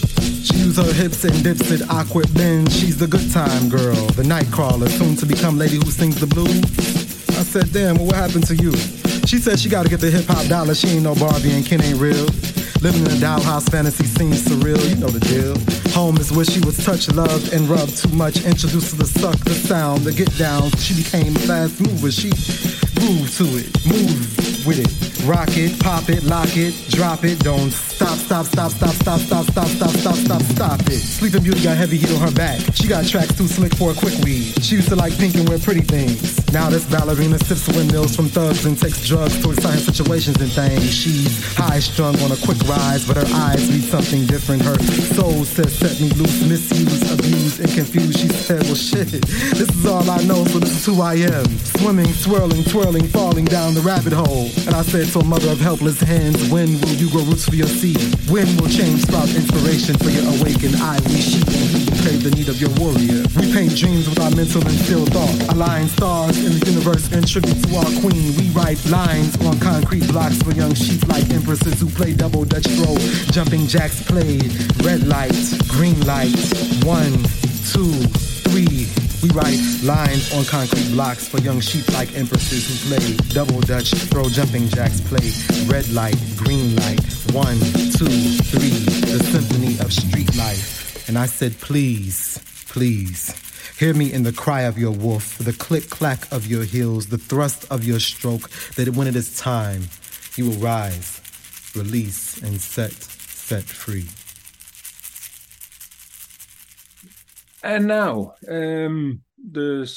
She 0.48 0.56
used 0.56 0.78
her 0.78 0.94
hips 0.94 1.26
and 1.26 1.44
dips 1.44 1.70
at 1.70 1.84
awkward 1.90 2.34
bends. 2.34 2.74
She's 2.74 2.96
the 2.96 3.08
good 3.08 3.30
time 3.34 3.68
girl, 3.68 4.08
the 4.16 4.24
night 4.24 4.50
crawler, 4.54 4.88
soon 4.88 5.18
to 5.18 5.26
become 5.26 5.58
lady 5.58 5.84
who 5.84 5.92
sings 5.92 6.18
the 6.18 6.28
blues. 6.28 6.64
I 7.36 7.44
said, 7.44 7.74
damn, 7.74 7.98
what 7.98 8.16
happened 8.16 8.48
to 8.48 8.56
you? 8.56 8.72
She 9.28 9.40
said 9.40 9.60
she 9.60 9.68
gotta 9.68 9.90
get 9.90 10.00
the 10.00 10.10
hip 10.10 10.28
hop 10.28 10.48
dollar. 10.48 10.74
She 10.76 10.88
ain't 10.88 11.04
no 11.04 11.14
Barbie 11.14 11.52
and 11.52 11.66
Ken 11.66 11.82
ain't 11.82 12.00
real. 12.00 12.28
Living 12.82 13.02
in 13.02 13.08
a 13.08 13.20
dollhouse 13.20 13.70
fantasy 13.70 14.06
seems 14.06 14.44
surreal, 14.44 14.82
you 14.90 14.96
know 14.98 15.08
the 15.08 15.20
deal. 15.22 15.58
Home 15.94 16.18
is 16.18 16.32
where 16.32 16.46
she 16.46 16.60
was 16.60 16.78
touched, 16.86 17.14
loved, 17.14 17.52
and 17.52 17.68
rubbed 17.68 17.98
too 17.98 18.10
much. 18.10 18.46
Introduced 18.46 18.92
to 18.92 18.96
the 18.98 19.06
suck, 19.06 19.38
the 19.40 19.54
sound, 19.54 20.02
the 20.02 20.12
get 20.12 20.36
down. 20.38 20.70
She 20.78 20.94
became 20.96 21.36
a 21.36 21.40
fast 21.40 21.82
mover. 21.82 22.12
She 22.12 22.30
groove 23.00 23.36
to 23.38 23.46
it, 23.58 23.74
move 23.86 24.66
with 24.66 24.80
it. 24.80 25.26
Rock 25.26 25.50
it, 25.58 25.80
pop 25.80 26.10
it, 26.10 26.24
lock 26.24 26.56
it, 26.56 26.74
drop 26.90 27.24
it. 27.24 27.40
Don't 27.40 27.72
stop, 28.16 28.46
stop, 28.46 28.46
stop, 28.46 28.94
stop, 28.94 29.20
stop, 29.20 29.20
stop, 29.20 29.46
stop, 29.46 29.68
stop, 29.68 29.90
stop, 29.90 30.16
stop, 30.16 30.42
stop 30.42 30.80
it. 30.88 31.00
Sleeping 31.00 31.44
Beauty 31.44 31.64
got 31.64 31.78
heavy 31.78 31.98
heat 31.98 32.12
on 32.12 32.22
her 32.22 32.32
back. 32.32 32.60
She 32.74 32.88
got 32.88 33.06
tracks 33.06 33.36
too 33.36 33.48
slick 33.48 33.76
for 33.76 33.92
a 33.92 33.94
quick 33.94 34.14
weed. 34.24 34.64
She 34.64 34.76
used 34.76 34.90
to 34.90 34.96
like 34.96 35.18
pink 35.18 35.36
and 35.36 35.48
wear 35.50 35.60
pretty 35.60 35.82
things. 35.82 36.38
Now 36.54 36.70
this 36.70 36.86
ballerina 36.86 37.40
sips 37.40 37.68
windmills 37.68 38.16
from 38.16 38.30
thugs 38.30 38.66
and 38.66 38.80
takes 38.80 39.06
drugs 39.06 39.42
to 39.42 39.52
exciting 39.52 39.82
situations 39.82 40.40
and 40.40 40.52
things. 40.52 40.94
She's 40.94 41.56
high 41.56 41.80
strung 41.80 42.16
on 42.22 42.32
a 42.32 42.38
quick 42.38 42.60
rise, 42.68 43.06
but 43.08 43.18
her 43.18 43.28
eyes 43.34 43.68
read 43.72 43.84
something 43.84 44.26
different. 44.26 44.62
Her 44.62 44.78
soul 45.16 45.44
says 45.44 45.74
set 45.78 46.00
me 46.00 46.10
loose, 46.12 46.48
misuse, 46.48 47.12
abuse, 47.12 47.60
and 47.60 47.72
confused. 47.74 48.20
She 48.20 48.30
said, 48.30 48.64
well 48.64 48.76
shit, 48.76 49.10
this 49.10 49.70
is 49.70 49.86
all 49.86 50.10
I 50.10 50.24
know, 50.24 50.46
so 50.46 50.60
this 50.60 50.72
is 50.72 50.86
who 50.86 51.02
I 51.02 51.16
am. 51.16 51.46
Swimming, 51.82 52.14
swirling, 52.14 52.64
twirling, 52.64 53.08
falling 53.08 53.46
down 53.46 53.74
the 53.74 53.82
rabbit 53.82 54.14
hole. 54.14 54.50
And 54.66 54.76
I 54.76 54.82
said 54.82 55.08
to 55.14 55.20
a 55.20 55.26
mother 55.26 55.50
of 55.52 55.60
helpless 55.60 56.00
hands, 56.00 56.50
when 56.50 56.80
will 56.82 56.96
you 56.96 57.10
grow 57.10 57.24
roots 57.24 57.46
for 57.46 57.56
your 57.56 57.68
seed? 57.68 57.97
When 58.30 58.48
will 58.58 58.70
change 58.70 59.02
sprout 59.04 59.30
inspiration 59.34 59.96
for 59.98 60.10
your 60.10 60.28
awakened 60.38 60.76
eye? 60.78 61.00
We 61.08 61.22
sheep 61.22 61.48
and 61.48 61.70
we 61.74 61.82
crave 62.02 62.22
the 62.24 62.32
need 62.32 62.50
of 62.50 62.60
your 62.60 62.72
warrior. 62.78 63.24
We 63.40 63.52
paint 63.54 63.76
dreams 63.76 64.10
with 64.10 64.20
our 64.20 64.32
mental 64.32 64.62
and 64.62 64.78
still 64.86 65.06
thought. 65.08 65.54
Align 65.54 65.88
stars 65.88 66.38
in 66.38 66.60
the 66.60 66.64
universe 66.66 67.12
in 67.12 67.24
tribute 67.24 67.58
to 67.64 67.76
our 67.78 67.92
queen. 68.02 68.36
We 68.38 68.50
write 68.52 68.84
lines 68.86 69.40
on 69.46 69.60
concrete 69.60 70.08
blocks 70.12 70.42
for 70.42 70.52
young 70.52 70.74
sheep 70.74 71.08
like 71.08 71.30
empresses 71.30 71.80
who 71.80 71.88
play 71.88 72.14
double 72.14 72.46
dutch 72.46 72.68
throw. 72.78 72.98
Jumping 73.32 73.68
jacks 73.68 74.04
played. 74.04 74.52
Red 74.84 75.08
light, 75.08 75.36
green 75.68 76.00
light. 76.06 76.36
One, 76.84 77.24
two, 77.72 77.92
three. 78.48 78.88
We 79.24 79.30
write 79.34 79.60
lines 79.84 80.32
on 80.34 80.46
concrete 80.46 80.92
blocks 80.92 81.28
for 81.28 81.40
young 81.40 81.60
sheep 81.60 81.88
like 81.94 82.14
empresses 82.16 82.70
who 82.70 82.76
play 82.88 83.18
double 83.34 83.60
dutch, 83.62 83.92
throw 84.14 84.30
jumping 84.30 84.68
jacks, 84.70 85.02
play 85.02 85.34
red 85.66 85.90
light, 85.90 86.18
green 86.38 86.76
light, 86.76 87.02
one, 87.38 87.60
two, 88.00 88.18
three, 88.50 88.80
the 89.14 89.24
symphony 89.32 89.78
of 89.86 89.94
street 89.94 90.36
life. 90.36 91.08
And 91.08 91.20
I 91.20 91.28
said, 91.28 91.54
please, 91.60 92.42
please, 92.68 93.32
hear 93.78 93.94
me 93.94 94.12
in 94.12 94.24
the 94.24 94.34
cry 94.34 94.62
of 94.62 94.80
your 94.80 94.92
wolf, 94.92 95.38
the 95.38 95.54
click 95.54 95.88
clack 95.92 96.32
of 96.32 96.48
your 96.48 96.64
heels, 96.64 97.10
the 97.10 97.20
thrust 97.20 97.72
of 97.72 97.84
your 97.84 98.00
stroke, 98.00 98.50
that 98.76 98.90
when 98.96 99.08
it 99.08 99.16
is 99.16 99.38
time, 99.38 99.84
you 100.36 100.50
will 100.50 100.58
rise, 100.58 101.22
release, 101.76 102.42
and 102.42 102.60
set, 102.60 102.94
set 102.94 103.66
free. 103.66 104.08
And 107.62 107.86
now, 107.86 108.34
um, 108.50 109.22
the 109.38 109.88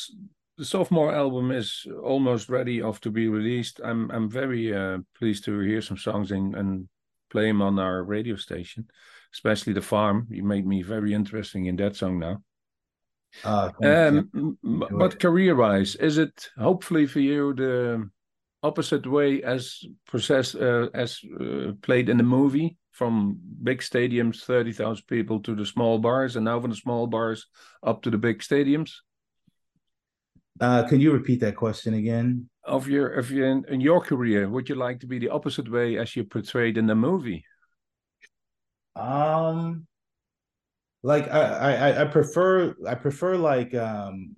the 0.59 0.65
sophomore 0.67 1.15
album 1.15 1.53
is 1.53 1.87
almost 2.03 2.51
ready 2.51 2.83
off 2.83 3.01
to 3.01 3.11
be 3.11 3.29
released. 3.29 3.81
I'm 3.83 4.11
I'm 4.11 4.29
very 4.29 4.75
uh, 4.75 4.99
pleased 5.17 5.45
to 5.47 5.59
hear 5.61 5.81
some 5.81 5.97
songs 5.97 6.33
and, 6.33 6.55
and 6.55 6.87
play 7.31 7.47
them 7.47 7.63
on 7.63 7.79
our 7.79 8.03
radio 8.03 8.37
station, 8.37 8.87
especially 9.33 9.73
the 9.73 9.83
farm. 9.83 10.27
You 10.31 10.43
made 10.43 10.67
me 10.67 10.83
very 10.83 11.15
interesting 11.15 11.67
in 11.67 11.77
that 11.77 11.97
song 11.97 12.19
now. 12.19 12.43
Uh. 13.45 13.71
Um, 13.83 14.59
but 14.63 15.21
career-wise, 15.21 15.95
is 15.97 16.19
it 16.19 16.51
hopefully 16.59 17.07
for 17.07 17.21
you 17.21 17.55
the 17.55 18.11
opposite 18.63 19.07
way 19.07 19.43
as 19.43 19.85
process 20.07 20.55
uh, 20.55 20.89
as 20.95 21.21
uh, 21.41 21.73
played 21.81 22.09
in 22.09 22.17
the 22.17 22.25
movie 22.25 22.77
from 22.91 23.39
big 23.63 23.81
stadiums, 23.81 24.43
thirty 24.45 24.73
thousand 24.73 25.07
people 25.07 25.41
to 25.41 25.55
the 25.55 25.65
small 25.65 25.99
bars, 25.99 26.37
and 26.37 26.45
now 26.45 26.61
from 26.61 26.71
the 26.71 26.77
small 26.77 27.07
bars 27.07 27.47
up 27.83 28.03
to 28.03 28.11
the 28.11 28.19
big 28.19 28.41
stadiums? 28.41 28.91
Uh, 30.61 30.83
can 30.89 31.01
you 31.01 31.13
repeat 31.13 31.41
that 31.41 31.57
question 31.57 31.95
again? 31.95 32.51
Of 32.65 32.89
your 32.89 33.09
of 33.15 33.31
your 33.31 33.47
in, 33.47 33.65
in 33.69 33.81
your 33.81 34.01
career, 34.01 34.49
would 34.49 34.69
you 34.69 34.75
like 34.75 35.01
to 35.01 35.07
be 35.07 35.19
the 35.19 35.31
opposite 35.31 35.71
way 35.71 35.97
as 35.97 36.15
you 36.15 36.25
portrayed 36.25 36.77
in 36.77 36.87
the 36.87 36.95
movie? 36.95 37.45
Um, 38.97 39.87
like 41.03 41.29
I, 41.29 41.41
I, 41.41 42.03
I 42.03 42.05
prefer, 42.05 42.75
I 42.87 42.95
prefer 42.95 43.37
like, 43.37 43.75
um, 43.75 44.37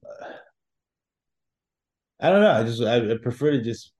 I 2.20 2.30
don't 2.30 2.42
know. 2.42 2.52
I 2.52 2.62
just, 2.62 2.82
I, 2.82 3.16
prefer 3.16 3.50
to 3.52 3.62
just 3.62 3.92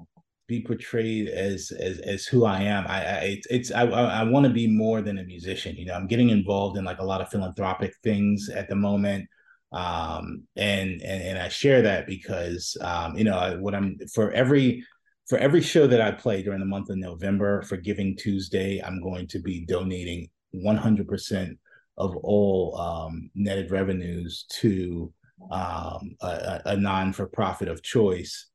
be 0.47 0.63
portrayed 0.63 1.29
as, 1.29 1.73
as, 1.73 1.99
as 2.01 2.25
who 2.27 2.45
I 2.45 2.63
am. 2.63 2.87
I, 2.87 3.05
I 3.05 3.41
it's, 3.51 3.73
I, 3.73 3.83
I 3.83 4.23
want 4.23 4.47
to 4.47 4.53
be 4.53 4.69
more 4.69 5.03
than 5.03 5.19
a 5.19 5.25
musician. 5.25 5.77
You 5.77 5.87
know, 5.87 5.95
I'm 5.95 6.07
getting 6.07 6.31
involved 6.31 6.79
in 6.79 6.85
like 6.85 6.99
a 6.99 7.05
lot 7.05 7.21
of 7.21 7.29
philanthropic 7.31 7.95
things 8.05 8.49
at 8.49 8.69
the 8.69 8.77
moment. 8.77 9.29
Um, 9.73 10.45
and, 10.57 11.01
and, 11.03 11.23
and 11.23 11.39
I 11.39 11.49
share 11.49 11.83
that 11.83 12.07
because, 12.07 12.77
um, 12.81 13.17
you 13.17 13.25
know, 13.25 13.59
what 13.61 13.75
I'm 13.75 13.99
for 14.15 14.31
every, 14.33 14.85
for 15.29 15.39
every 15.39 15.63
show 15.63 15.87
that 15.87 16.01
I 16.01 16.11
play 16.13 16.43
during 16.43 16.61
the 16.61 16.67
month 16.67 16.91
of 16.91 16.99
November 16.99 17.63
for 17.63 17.77
Giving 17.77 18.17
Tuesday, 18.17 18.83
I'm 18.85 19.01
going 19.03 19.27
to 19.29 19.39
be 19.41 19.65
donating 19.65 20.29
100% 20.55 21.57
of 21.99 22.17
all 22.17 22.77
um, 22.79 23.31
netted 23.35 23.71
revenues 23.71 24.45
to 24.61 25.13
um, 25.51 26.17
a, 26.21 26.27
a 26.27 26.63
a 26.67 26.77
non-for-profit 26.77 27.69
of 27.69 27.83
choice. 27.83 28.47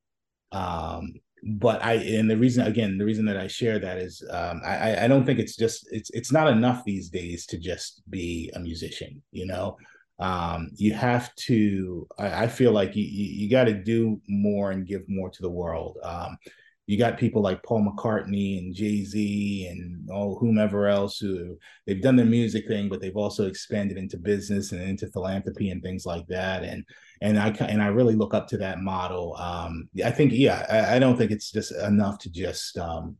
Um, 0.51 1.13
but 1.43 1.83
I 1.83 1.93
and 1.93 2.29
the 2.29 2.37
reason 2.37 2.65
again 2.65 2.97
the 2.97 3.05
reason 3.05 3.25
that 3.25 3.37
I 3.37 3.47
share 3.47 3.79
that 3.79 3.97
is 3.97 4.23
um, 4.31 4.61
I- 4.65 5.05
I 5.05 5.07
don't 5.07 5.25
think 5.25 5.39
it's 5.39 5.55
just 5.55 5.87
it's 5.91 6.09
it's 6.11 6.31
not 6.31 6.47
enough 6.47 6.83
these 6.83 7.09
days 7.09 7.45
to 7.47 7.57
just 7.57 8.01
be 8.09 8.51
a 8.55 8.59
musician. 8.59 9.21
You 9.31 9.45
know, 9.47 9.77
um, 10.19 10.69
you 10.75 10.93
have 10.93 11.33
to. 11.35 12.07
I, 12.17 12.43
I 12.43 12.47
feel 12.47 12.71
like 12.71 12.95
you 12.95 13.03
you, 13.03 13.43
you 13.43 13.49
got 13.49 13.65
to 13.65 13.73
do 13.73 14.21
more 14.27 14.71
and 14.71 14.87
give 14.87 15.03
more 15.07 15.29
to 15.29 15.41
the 15.41 15.49
world. 15.49 15.97
Um, 16.03 16.37
you 16.87 16.97
got 16.97 17.17
people 17.17 17.41
like 17.41 17.61
Paul 17.63 17.85
McCartney 17.85 18.59
and 18.59 18.73
Jay 18.73 19.03
Z 19.03 19.67
and 19.69 20.09
all 20.09 20.39
whomever 20.39 20.87
else 20.87 21.17
who 21.19 21.57
they've 21.85 22.01
done 22.01 22.15
their 22.15 22.25
music 22.25 22.65
thing, 22.65 22.87
but 22.87 23.01
they've 23.01 23.15
also 23.17 23.45
expanded 23.45 23.97
into 23.97 24.17
business 24.17 24.71
and 24.71 24.81
into 24.81 25.11
philanthropy 25.11 25.69
and 25.69 25.83
things 25.83 26.05
like 26.05 26.25
that. 26.27 26.63
And 26.63 26.85
and 27.21 27.37
I 27.37 27.49
and 27.49 27.81
I 27.81 27.87
really 27.87 28.15
look 28.15 28.33
up 28.33 28.47
to 28.49 28.57
that 28.59 28.79
model. 28.79 29.35
Um, 29.35 29.89
I 30.03 30.11
think 30.11 30.31
yeah, 30.33 30.65
I, 30.69 30.95
I 30.95 30.99
don't 30.99 31.17
think 31.17 31.31
it's 31.31 31.51
just 31.51 31.73
enough 31.73 32.19
to 32.19 32.31
just 32.31 32.77
um, 32.77 33.17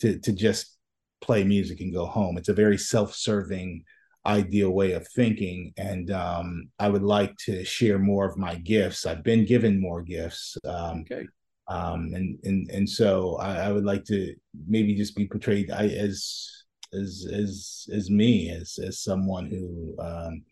to 0.00 0.18
to 0.20 0.32
just 0.32 0.78
play 1.20 1.42
music 1.42 1.80
and 1.80 1.92
go 1.92 2.06
home. 2.06 2.38
It's 2.38 2.50
a 2.50 2.54
very 2.54 2.78
self-serving 2.78 3.82
ideal 4.26 4.70
way 4.70 4.92
of 4.92 5.06
thinking 5.14 5.72
and 5.76 6.10
um, 6.10 6.68
i 6.78 6.88
would 6.88 7.02
like 7.02 7.34
to 7.36 7.64
share 7.64 7.98
more 7.98 8.26
of 8.28 8.36
my 8.36 8.54
gifts 8.56 9.06
i've 9.06 9.22
been 9.22 9.44
given 9.44 9.80
more 9.80 10.02
gifts 10.02 10.56
um, 10.64 11.00
Okay. 11.00 11.24
um 11.68 12.12
and 12.14 12.38
and 12.44 12.70
and 12.70 12.88
so 12.88 13.36
I, 13.36 13.66
I 13.66 13.72
would 13.72 13.84
like 13.84 14.04
to 14.06 14.34
maybe 14.66 14.94
just 14.94 15.16
be 15.16 15.26
portrayed 15.26 15.70
I, 15.70 15.86
as 15.88 16.50
as 16.92 17.26
as 17.32 17.86
as 17.92 18.10
me 18.10 18.50
as 18.50 18.78
as 18.82 19.00
someone 19.00 19.46
who 19.50 19.96
um 20.00 20.42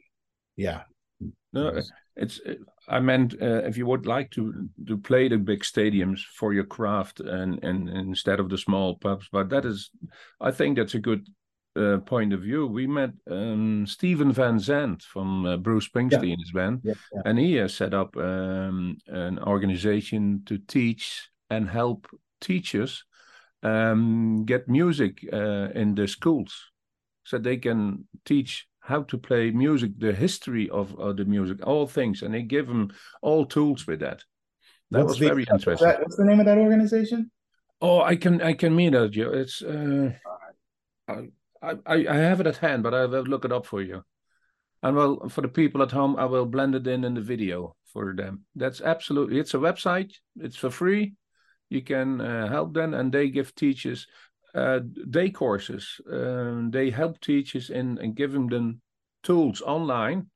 yeah 0.57 0.83
No, 1.53 1.81
it's. 2.17 2.41
I 2.89 3.01
meant 3.01 3.35
uh, 3.41 3.63
if 3.65 3.77
you 3.77 3.87
would 3.87 4.07
like 4.07 4.31
to 4.33 4.69
to 4.87 4.97
play 4.99 5.29
the 5.29 5.39
big 5.39 5.63
stadiums 5.63 6.21
for 6.39 6.53
your 6.53 6.67
craft 6.67 7.21
and 7.21 7.65
and 7.65 7.89
instead 7.89 8.41
of 8.41 8.49
the 8.49 8.59
small 8.59 8.97
pubs, 8.99 9.29
but 9.33 9.49
that 9.51 9.65
is, 9.65 9.91
I 10.41 10.51
think 10.51 10.77
that's 10.77 10.95
a 10.95 11.01
good 11.01 11.27
uh, 11.77 11.99
point 11.99 12.33
of 12.33 12.41
view. 12.41 12.67
We 12.67 12.87
met 12.87 13.11
um, 13.31 13.87
Steven 13.87 14.33
Van 14.33 14.59
Zandt 14.59 15.03
from 15.03 15.45
uh, 15.47 15.57
Bruce 15.57 15.89
Springsteen's 15.89 16.53
band, 16.53 16.81
yeah, 16.85 16.95
yeah. 17.13 17.23
and 17.25 17.39
he 17.39 17.55
has 17.55 17.75
set 17.75 17.95
up 17.95 18.17
um, 18.17 18.97
an 19.09 19.39
organization 19.41 20.43
to 20.47 20.59
teach 20.59 21.29
and 21.51 21.69
help 21.69 22.07
teachers 22.41 23.05
um, 23.63 24.45
get 24.45 24.69
music 24.69 25.27
uh, 25.33 25.69
in 25.75 25.95
the 25.95 26.07
schools, 26.07 26.71
so 27.25 27.39
they 27.39 27.57
can 27.57 28.07
teach 28.25 28.67
how 28.81 29.03
to 29.05 29.17
play 29.17 29.51
music, 29.51 29.93
the 29.99 30.13
history 30.13 30.69
of, 30.69 30.95
of 31.01 31.17
the 31.17 31.25
music, 31.25 31.67
all 31.67 31.87
things, 31.87 32.23
and 32.23 32.35
they 32.35 32.43
give 32.43 32.67
them 32.67 32.93
all 33.23 33.47
tools 33.47 33.87
with 33.87 34.01
that. 34.01 34.23
That 34.91 34.99
What's 35.05 35.13
was 35.13 35.19
the- 35.19 35.29
very 35.29 35.43
interesting. 35.51 35.89
that- 35.89 36.01
what's 36.03 36.17
the 36.17 36.25
name 36.25 36.41
of 36.41 36.47
that 36.47 36.59
organization 36.59 37.31
Oh, 37.81 38.01
I 38.01 38.17
can 38.17 38.41
I 38.41 38.55
can 38.55 38.75
mean 38.75 38.93
that. 38.93 39.11
Joe. 39.11 39.31
It's 39.35 39.61
uh, 39.61 40.13
I, 41.09 41.29
I, 41.65 41.95
I, 41.95 42.07
I 42.09 42.17
have 42.17 42.41
it 42.41 42.47
at 42.47 42.59
hand, 42.59 42.83
but 42.83 42.95
I 42.95 43.07
will 43.07 43.25
look 43.25 43.45
it 43.45 43.53
up 43.53 43.67
for 43.67 43.83
you. 43.83 44.03
And 44.83 44.97
well, 44.97 45.29
for 45.29 45.41
the 45.41 45.49
people 45.49 45.83
at 45.83 45.93
home, 45.93 46.17
I 46.17 46.27
will 46.27 46.47
blend 46.47 46.75
it 46.75 46.87
in 46.87 47.05
in 47.05 47.15
the 47.15 47.21
video 47.21 47.75
for 47.93 48.15
them. 48.15 48.45
That's 48.55 48.81
absolutely. 48.81 49.39
It's 49.39 49.55
a 49.55 49.59
website. 49.59 50.13
It's 50.37 50.57
for 50.57 50.71
free. 50.71 51.15
You 51.71 51.83
can 51.83 52.21
uh, 52.21 52.49
help 52.49 52.75
them, 52.75 52.93
and 52.93 53.11
they 53.11 53.31
give 53.31 53.55
teachers 53.55 54.07
uh, 54.55 54.81
day 55.11 55.31
courses. 55.31 56.01
Um, 56.11 56.71
they 56.71 56.91
help 56.91 57.21
teachers 57.21 57.71
in, 57.71 57.99
in 57.99 58.13
giving 58.15 58.49
them 58.49 58.83
tools 59.23 59.63
online 59.63 60.27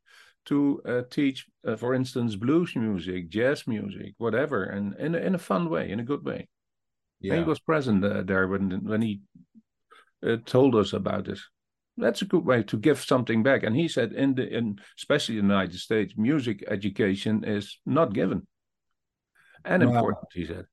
to 0.47 0.81
uh, 0.87 1.03
teach, 1.11 1.47
uh, 1.67 1.77
for 1.77 1.95
instance, 1.95 2.35
blues 2.35 2.75
music, 2.75 3.29
jazz 3.29 3.67
music, 3.67 4.15
whatever, 4.17 4.65
and 4.65 4.95
in 4.97 5.15
in 5.15 5.35
a 5.35 5.39
fun 5.39 5.69
way, 5.69 5.91
in 5.91 6.01
a 6.01 6.05
good 6.05 6.25
way. 6.25 6.49
Yeah. 7.21 7.35
And 7.35 7.45
he 7.45 7.49
was 7.49 7.61
present 7.61 8.05
uh, 8.05 8.23
there 8.23 8.49
when 8.49 8.85
when 8.85 9.03
he 9.03 9.21
uh, 10.27 10.37
told 10.45 10.75
us 10.75 10.93
about 10.93 11.27
this. 11.27 11.43
That's 11.97 12.23
a 12.23 12.27
good 12.27 12.45
way 12.45 12.63
to 12.65 12.77
give 12.77 13.01
something 13.01 13.43
back. 13.43 13.65
And 13.65 13.75
he 13.75 13.89
said, 13.89 14.13
in 14.13 14.35
the 14.35 14.49
in 14.49 14.79
especially 14.97 15.39
in 15.39 15.49
the 15.49 15.55
United 15.55 15.79
States, 15.79 16.15
music 16.17 16.65
education 16.69 17.45
is 17.45 17.79
not 17.85 18.15
given 18.15 18.47
and 19.65 19.83
important. 19.83 20.27
He 20.33 20.47
said. 20.47 20.67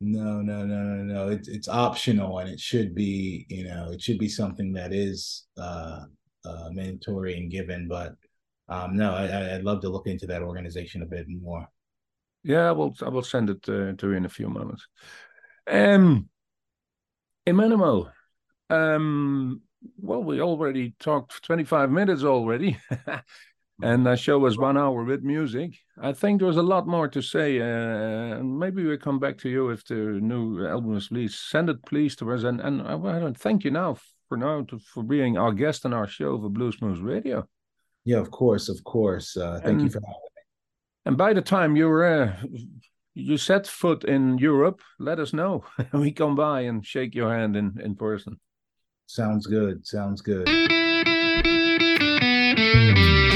No, 0.00 0.40
no, 0.40 0.64
no, 0.64 0.82
no, 0.82 1.02
no. 1.02 1.28
It's 1.28 1.48
it's 1.48 1.68
optional, 1.68 2.38
and 2.38 2.48
it 2.48 2.60
should 2.60 2.94
be. 2.94 3.46
You 3.48 3.64
know, 3.64 3.90
it 3.90 4.00
should 4.00 4.18
be 4.18 4.28
something 4.28 4.72
that 4.74 4.92
is 4.92 5.46
uh, 5.58 6.04
uh, 6.44 6.68
mandatory 6.70 7.36
and 7.36 7.50
given. 7.50 7.88
But 7.88 8.14
um, 8.68 8.96
no, 8.96 9.12
I, 9.12 9.56
I'd 9.56 9.64
love 9.64 9.80
to 9.82 9.88
look 9.88 10.06
into 10.06 10.26
that 10.26 10.42
organization 10.42 11.02
a 11.02 11.06
bit 11.06 11.26
more. 11.28 11.66
Yeah, 12.44 12.68
I 12.68 12.72
will. 12.72 12.94
I 13.02 13.08
will 13.08 13.24
send 13.24 13.50
it 13.50 13.68
uh, 13.68 13.92
to 13.94 14.10
you 14.10 14.12
in 14.12 14.24
a 14.24 14.28
few 14.28 14.48
moments. 14.48 14.86
Um, 15.66 16.28
Emanuel, 17.44 18.12
um, 18.70 19.62
well, 19.98 20.22
we 20.22 20.40
already 20.40 20.94
talked 20.98 21.42
25 21.44 21.90
minutes 21.90 22.24
already. 22.24 22.78
and 23.82 24.06
the 24.06 24.16
show 24.16 24.38
was 24.38 24.58
one 24.58 24.76
hour 24.76 25.04
with 25.04 25.22
music. 25.22 25.78
I 26.00 26.12
think 26.12 26.40
there's 26.40 26.56
a 26.56 26.62
lot 26.62 26.86
more 26.86 27.08
to 27.08 27.22
say. 27.22 27.60
Uh, 27.60 28.42
maybe 28.42 28.84
we'll 28.84 28.98
come 28.98 29.18
back 29.18 29.38
to 29.38 29.48
you 29.48 29.70
if 29.70 29.84
the 29.84 29.94
new 29.94 30.66
album 30.66 30.96
is 30.96 31.10
released. 31.10 31.50
Send 31.50 31.70
it, 31.70 31.84
please, 31.84 32.16
to 32.16 32.32
us. 32.32 32.42
And, 32.42 32.60
and 32.60 32.82
I 32.82 32.94
want 32.94 33.34
to 33.34 33.40
thank 33.40 33.64
you 33.64 33.70
now 33.70 33.96
for 34.28 34.36
now 34.36 34.62
to, 34.62 34.78
for 34.78 35.02
being 35.02 35.38
our 35.38 35.52
guest 35.52 35.86
on 35.86 35.92
our 35.92 36.06
show 36.06 36.40
for 36.40 36.48
Blues 36.48 36.80
Moose 36.82 36.98
Radio. 36.98 37.48
Yeah, 38.04 38.18
of 38.18 38.30
course, 38.30 38.68
of 38.68 38.82
course. 38.84 39.36
Uh, 39.36 39.60
thank 39.62 39.66
and, 39.66 39.82
you 39.82 39.90
for 39.90 40.00
having 40.00 40.12
me. 40.36 40.42
And 41.06 41.16
by 41.16 41.32
the 41.32 41.42
time 41.42 41.76
you're 41.76 42.22
uh, 42.22 42.36
you 43.14 43.36
set 43.36 43.66
foot 43.66 44.04
in 44.04 44.38
Europe, 44.38 44.80
let 44.98 45.18
us 45.18 45.32
know. 45.32 45.64
we 45.92 46.12
come 46.12 46.36
by 46.36 46.62
and 46.62 46.84
shake 46.84 47.14
your 47.14 47.34
hand 47.34 47.56
in, 47.56 47.78
in 47.82 47.96
person. 47.96 48.38
Sounds 49.08 49.46
good. 49.46 49.86
Sounds 49.86 50.20
good. 50.20 50.46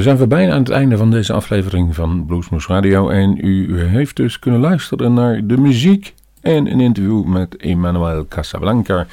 en 0.00 0.06
uh, 0.06 0.12
zijn 0.12 0.28
we 0.28 0.34
bijna 0.36 0.52
aan 0.52 0.58
het 0.58 0.70
einde 0.70 0.96
van 0.96 1.10
deze 1.10 1.32
aflevering 1.32 1.94
van 1.94 2.26
Bluesmoes 2.26 2.66
Radio. 2.66 3.08
En 3.08 3.38
u 3.46 3.80
heeft 3.80 4.16
dus 4.16 4.38
kunnen 4.38 4.60
luisteren 4.60 5.14
naar 5.14 5.46
de 5.46 5.56
muziek 5.56 6.14
en 6.40 6.72
een 6.72 6.80
interview 6.80 7.24
met 7.24 7.56
Emmanuel 7.56 8.26
Casablanca. 8.28 9.06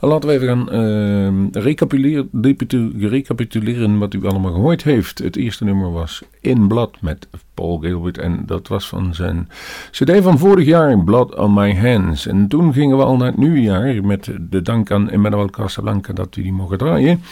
Laten 0.00 0.28
we 0.28 0.34
even 0.34 0.48
gaan 0.48 0.68
uh, 1.54 1.62
recapituleren, 3.02 3.98
wat 3.98 4.14
u 4.14 4.26
allemaal 4.26 4.52
gehoord 4.52 4.82
heeft. 4.82 5.18
Het 5.18 5.36
eerste 5.36 5.64
nummer 5.64 5.92
was 5.92 6.22
In 6.40 6.66
Blood 6.66 6.96
met 7.00 7.28
Paul 7.54 7.78
Gilbert 7.78 8.18
en 8.18 8.42
dat 8.46 8.68
was 8.68 8.88
van 8.88 9.14
zijn 9.14 9.48
cd 9.90 10.22
van 10.22 10.38
vorig 10.38 10.66
jaar, 10.66 11.04
Blood 11.04 11.34
on 11.34 11.54
My 11.54 11.76
Hands. 11.76 12.26
En 12.26 12.48
toen 12.48 12.72
gingen 12.72 12.96
we 12.96 13.04
al 13.04 13.16
naar 13.16 13.26
het 13.26 13.36
nieuwe 13.36 13.60
jaar 13.60 14.04
met 14.04 14.30
de 14.50 14.62
dank 14.62 14.90
aan 14.90 15.10
Emmanuel 15.10 15.50
Casablanca 15.50 16.12
dat 16.12 16.34
we 16.34 16.42
die 16.42 16.52
mogen 16.52 16.78
draaien. 16.78 17.22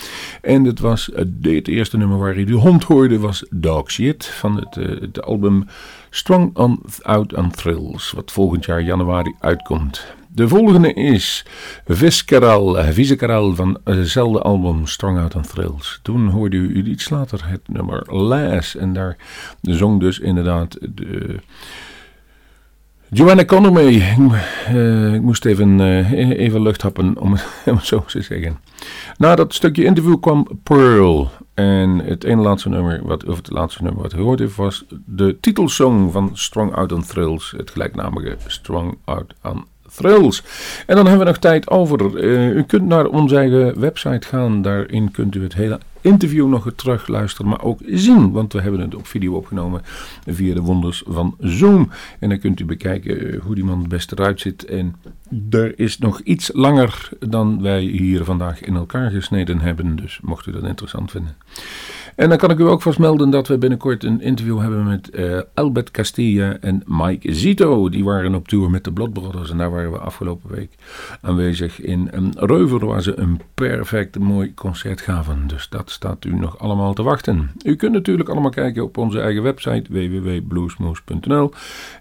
En 0.43 0.65
het 0.65 0.81
was 0.81 1.11
het 1.15 1.69
eerste 1.69 1.97
nummer 1.97 2.19
waar 2.19 2.35
hij 2.35 2.45
de 2.45 2.53
hond 2.53 2.85
hoorde 2.85 3.19
was 3.19 3.45
Dog 3.51 3.91
Shit 3.91 4.27
van 4.27 4.57
het, 4.57 4.77
uh, 4.77 5.01
het 5.01 5.23
album... 5.23 5.67
Strong 6.11 6.57
on, 6.57 6.83
Out 7.03 7.35
on 7.35 7.51
Thrills, 7.51 8.13
wat 8.13 8.33
volgend 8.33 8.65
jaar 8.65 8.83
januari 8.83 9.35
uitkomt. 9.41 10.05
De 10.35 10.49
volgende 10.49 10.93
is 10.93 11.45
Visceral, 11.87 12.83
Visceral 12.93 13.55
van 13.55 13.79
hetzelfde 13.85 14.41
album 14.41 14.87
Strong 14.87 15.19
Out 15.19 15.35
on 15.35 15.43
Thrills. 15.43 16.01
Toen 16.03 16.29
hoorde 16.29 16.57
u 16.57 16.85
iets 16.85 17.09
later 17.09 17.49
het 17.49 17.69
nummer 17.69 18.15
Last 18.15 18.75
en 18.75 18.93
daar 18.93 19.17
zong 19.61 20.01
dus 20.01 20.19
inderdaad 20.19 20.77
de... 20.81 21.37
Joanna 23.13 23.45
Conner 23.45 23.73
Uh, 24.73 25.15
ik 25.15 25.23
moest 25.23 25.45
even, 25.45 25.79
uh, 25.79 26.39
even 26.39 26.63
lucht 26.63 26.83
happen, 26.83 27.19
om 27.25 27.37
het 27.65 27.85
zo 27.85 28.05
te 28.05 28.23
zeggen. 28.23 28.59
Na 29.17 29.35
dat 29.35 29.55
stukje 29.55 29.85
interview 29.85 30.21
kwam 30.21 30.49
Pearl. 30.63 31.31
En 31.55 31.99
het 31.99 32.25
ene 32.25 32.43
laatste 32.43 32.69
nummer, 32.69 33.01
wat, 33.05 33.25
of 33.25 33.37
het 33.37 33.51
laatste 33.51 33.83
nummer 33.83 34.03
wat 34.03 34.15
gehoord 34.15 34.39
heeft, 34.39 34.57
was 34.57 34.85
de 35.07 35.39
titelsong 35.41 36.13
van 36.13 36.31
Strong 36.33 36.75
Out 36.75 36.93
on 36.93 37.03
Thrills. 37.03 37.55
Het 37.57 37.71
gelijknamige 37.71 38.37
Strong 38.47 38.99
Out 39.05 39.35
on 39.43 39.65
Thrills. 40.01 40.43
En 40.87 40.97
dan 40.97 41.07
hebben 41.07 41.25
we 41.25 41.31
nog 41.31 41.41
tijd 41.41 41.71
over. 41.71 42.25
Uh, 42.25 42.57
u 42.57 42.63
kunt 42.63 42.87
naar 42.87 43.07
onze 43.07 43.37
eigen 43.37 43.81
website 43.81 44.27
gaan. 44.27 44.63
Daarin 44.63 45.11
kunt 45.11 45.35
u 45.35 45.43
het 45.43 45.55
hele 45.55 45.79
interview 46.01 46.49
nog 46.49 46.73
terug 46.77 47.09
luisteren, 47.09 47.51
maar 47.51 47.63
ook 47.63 47.81
zien. 47.87 48.33
Want 48.33 48.53
we 48.53 48.61
hebben 48.61 48.81
het 48.81 48.95
op 48.95 49.07
video 49.07 49.35
opgenomen 49.35 49.83
via 50.27 50.55
de 50.55 50.61
wonders 50.61 51.03
van 51.07 51.37
Zoom. 51.39 51.91
En 52.19 52.29
dan 52.29 52.39
kunt 52.39 52.61
u 52.61 52.65
bekijken 52.65 53.33
eh, 53.33 53.41
hoe 53.41 53.55
die 53.55 53.65
man 53.65 53.79
het 53.79 53.89
beste 53.89 54.15
eruit 54.19 54.41
ziet. 54.41 54.65
En 54.65 54.97
er 55.51 55.79
is 55.79 55.99
nog 55.99 56.21
iets 56.21 56.51
langer 56.53 57.09
dan 57.19 57.63
wij 57.63 57.83
hier 57.83 58.25
vandaag 58.25 58.61
in 58.61 58.77
elkaar 58.77 59.11
gesneden 59.11 59.61
hebben. 59.61 59.97
Dus 59.97 60.19
mocht 60.23 60.47
u 60.47 60.53
dat 60.53 60.65
interessant 60.65 61.11
vinden. 61.11 61.37
En 62.21 62.29
dan 62.29 62.39
kan 62.39 62.51
ik 62.51 62.59
u 62.59 62.69
ook 62.69 62.83
vast 62.83 62.99
melden 62.99 63.31
dat 63.31 63.49
we 63.49 63.59
binnenkort 63.59 64.05
een 64.05 64.21
interview 64.21 64.61
hebben 64.61 64.85
met 64.85 65.11
uh, 65.13 65.41
Albert 65.55 65.91
Castilla 65.91 66.57
en 66.61 66.83
Mike 66.87 67.35
Zito. 67.35 67.89
Die 67.89 68.05
waren 68.05 68.35
op 68.35 68.49
tour 68.49 68.71
met 68.71 68.85
de 68.85 68.93
Blood 68.93 69.13
Brothers 69.13 69.51
en 69.51 69.59
daar 69.59 69.71
waren 69.71 69.93
we 69.93 69.99
afgelopen 69.99 70.51
week 70.51 70.75
aanwezig 71.21 71.81
in 71.81 72.09
een 72.11 72.33
Reuver 72.37 72.87
waar 72.87 73.03
ze 73.03 73.19
een 73.19 73.41
perfect 73.55 74.19
mooi 74.19 74.55
concert 74.55 75.01
gaven. 75.01 75.47
Dus 75.47 75.69
dat 75.69 75.91
staat 75.91 76.25
u 76.25 76.35
nog 76.35 76.59
allemaal 76.59 76.95
te 76.95 77.03
wachten. 77.03 77.51
U 77.65 77.77
kunt 77.77 77.93
natuurlijk 77.93 78.29
allemaal 78.29 78.51
kijken 78.51 78.83
op 78.83 78.97
onze 78.97 79.21
eigen 79.21 79.43
website 79.43 79.93
www.bluesmoose.nl 79.93 81.53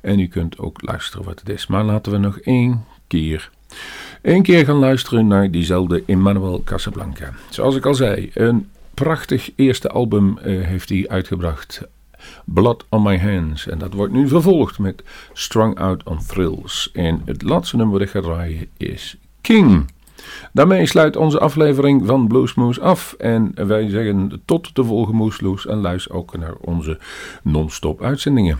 en 0.02 0.20
u 0.20 0.28
kunt 0.28 0.58
ook 0.58 0.82
luisteren 0.82 1.26
wat 1.26 1.40
het 1.40 1.50
is. 1.50 1.68
Maar 1.68 1.84
laten 1.84 2.12
we 2.12 2.18
nog 2.18 2.40
één 2.40 2.84
keer 3.08 3.50
Eén 4.22 4.44
keer 4.44 4.66
gaan 4.66 4.76
luisteren 4.76 5.28
naar 5.28 5.52
diezelfde 5.52 6.04
Emmanuel 6.06 6.62
Casablanca. 6.64 7.34
Zoals 7.50 7.76
ik 7.76 7.86
al 7.86 7.94
zei, 7.94 8.32
een 8.34 8.68
prachtig 9.04 9.52
eerste 9.56 9.90
album 9.90 10.38
uh, 10.46 10.66
heeft 10.66 10.90
hij 10.90 11.06
uitgebracht. 11.08 11.82
Blood 12.46 12.86
on 12.90 13.02
My 13.02 13.20
Hands. 13.20 13.68
En 13.68 13.78
dat 13.78 13.94
wordt 13.94 14.14
nu 14.14 14.28
vervolgd 14.28 14.80
met 14.80 15.04
Strung 15.34 15.80
Out 15.80 16.04
on 16.04 16.18
Thrills. 16.28 16.90
En 16.94 17.22
het 17.26 17.42
laatste 17.42 17.76
nummer 17.76 18.00
dat 18.00 18.08
ik 18.08 18.14
ga 18.14 18.22
draaien 18.22 18.68
is 18.78 19.18
King. 19.42 19.92
Daarmee 20.52 20.86
sluit 20.86 21.16
onze 21.16 21.40
aflevering 21.40 22.06
van 22.06 22.28
Bluesmoose 22.28 22.82
af. 22.82 23.14
En 23.14 23.68
wij 23.68 23.90
zeggen 23.90 24.42
tot 24.46 24.76
de 24.76 24.84
volgende 24.84 25.18
Moesloes. 25.18 25.66
En 25.66 25.78
luister 25.78 26.14
ook 26.14 26.38
naar 26.38 26.56
onze 26.62 27.00
non-stop 27.44 28.02
uitzendingen. 28.02 28.60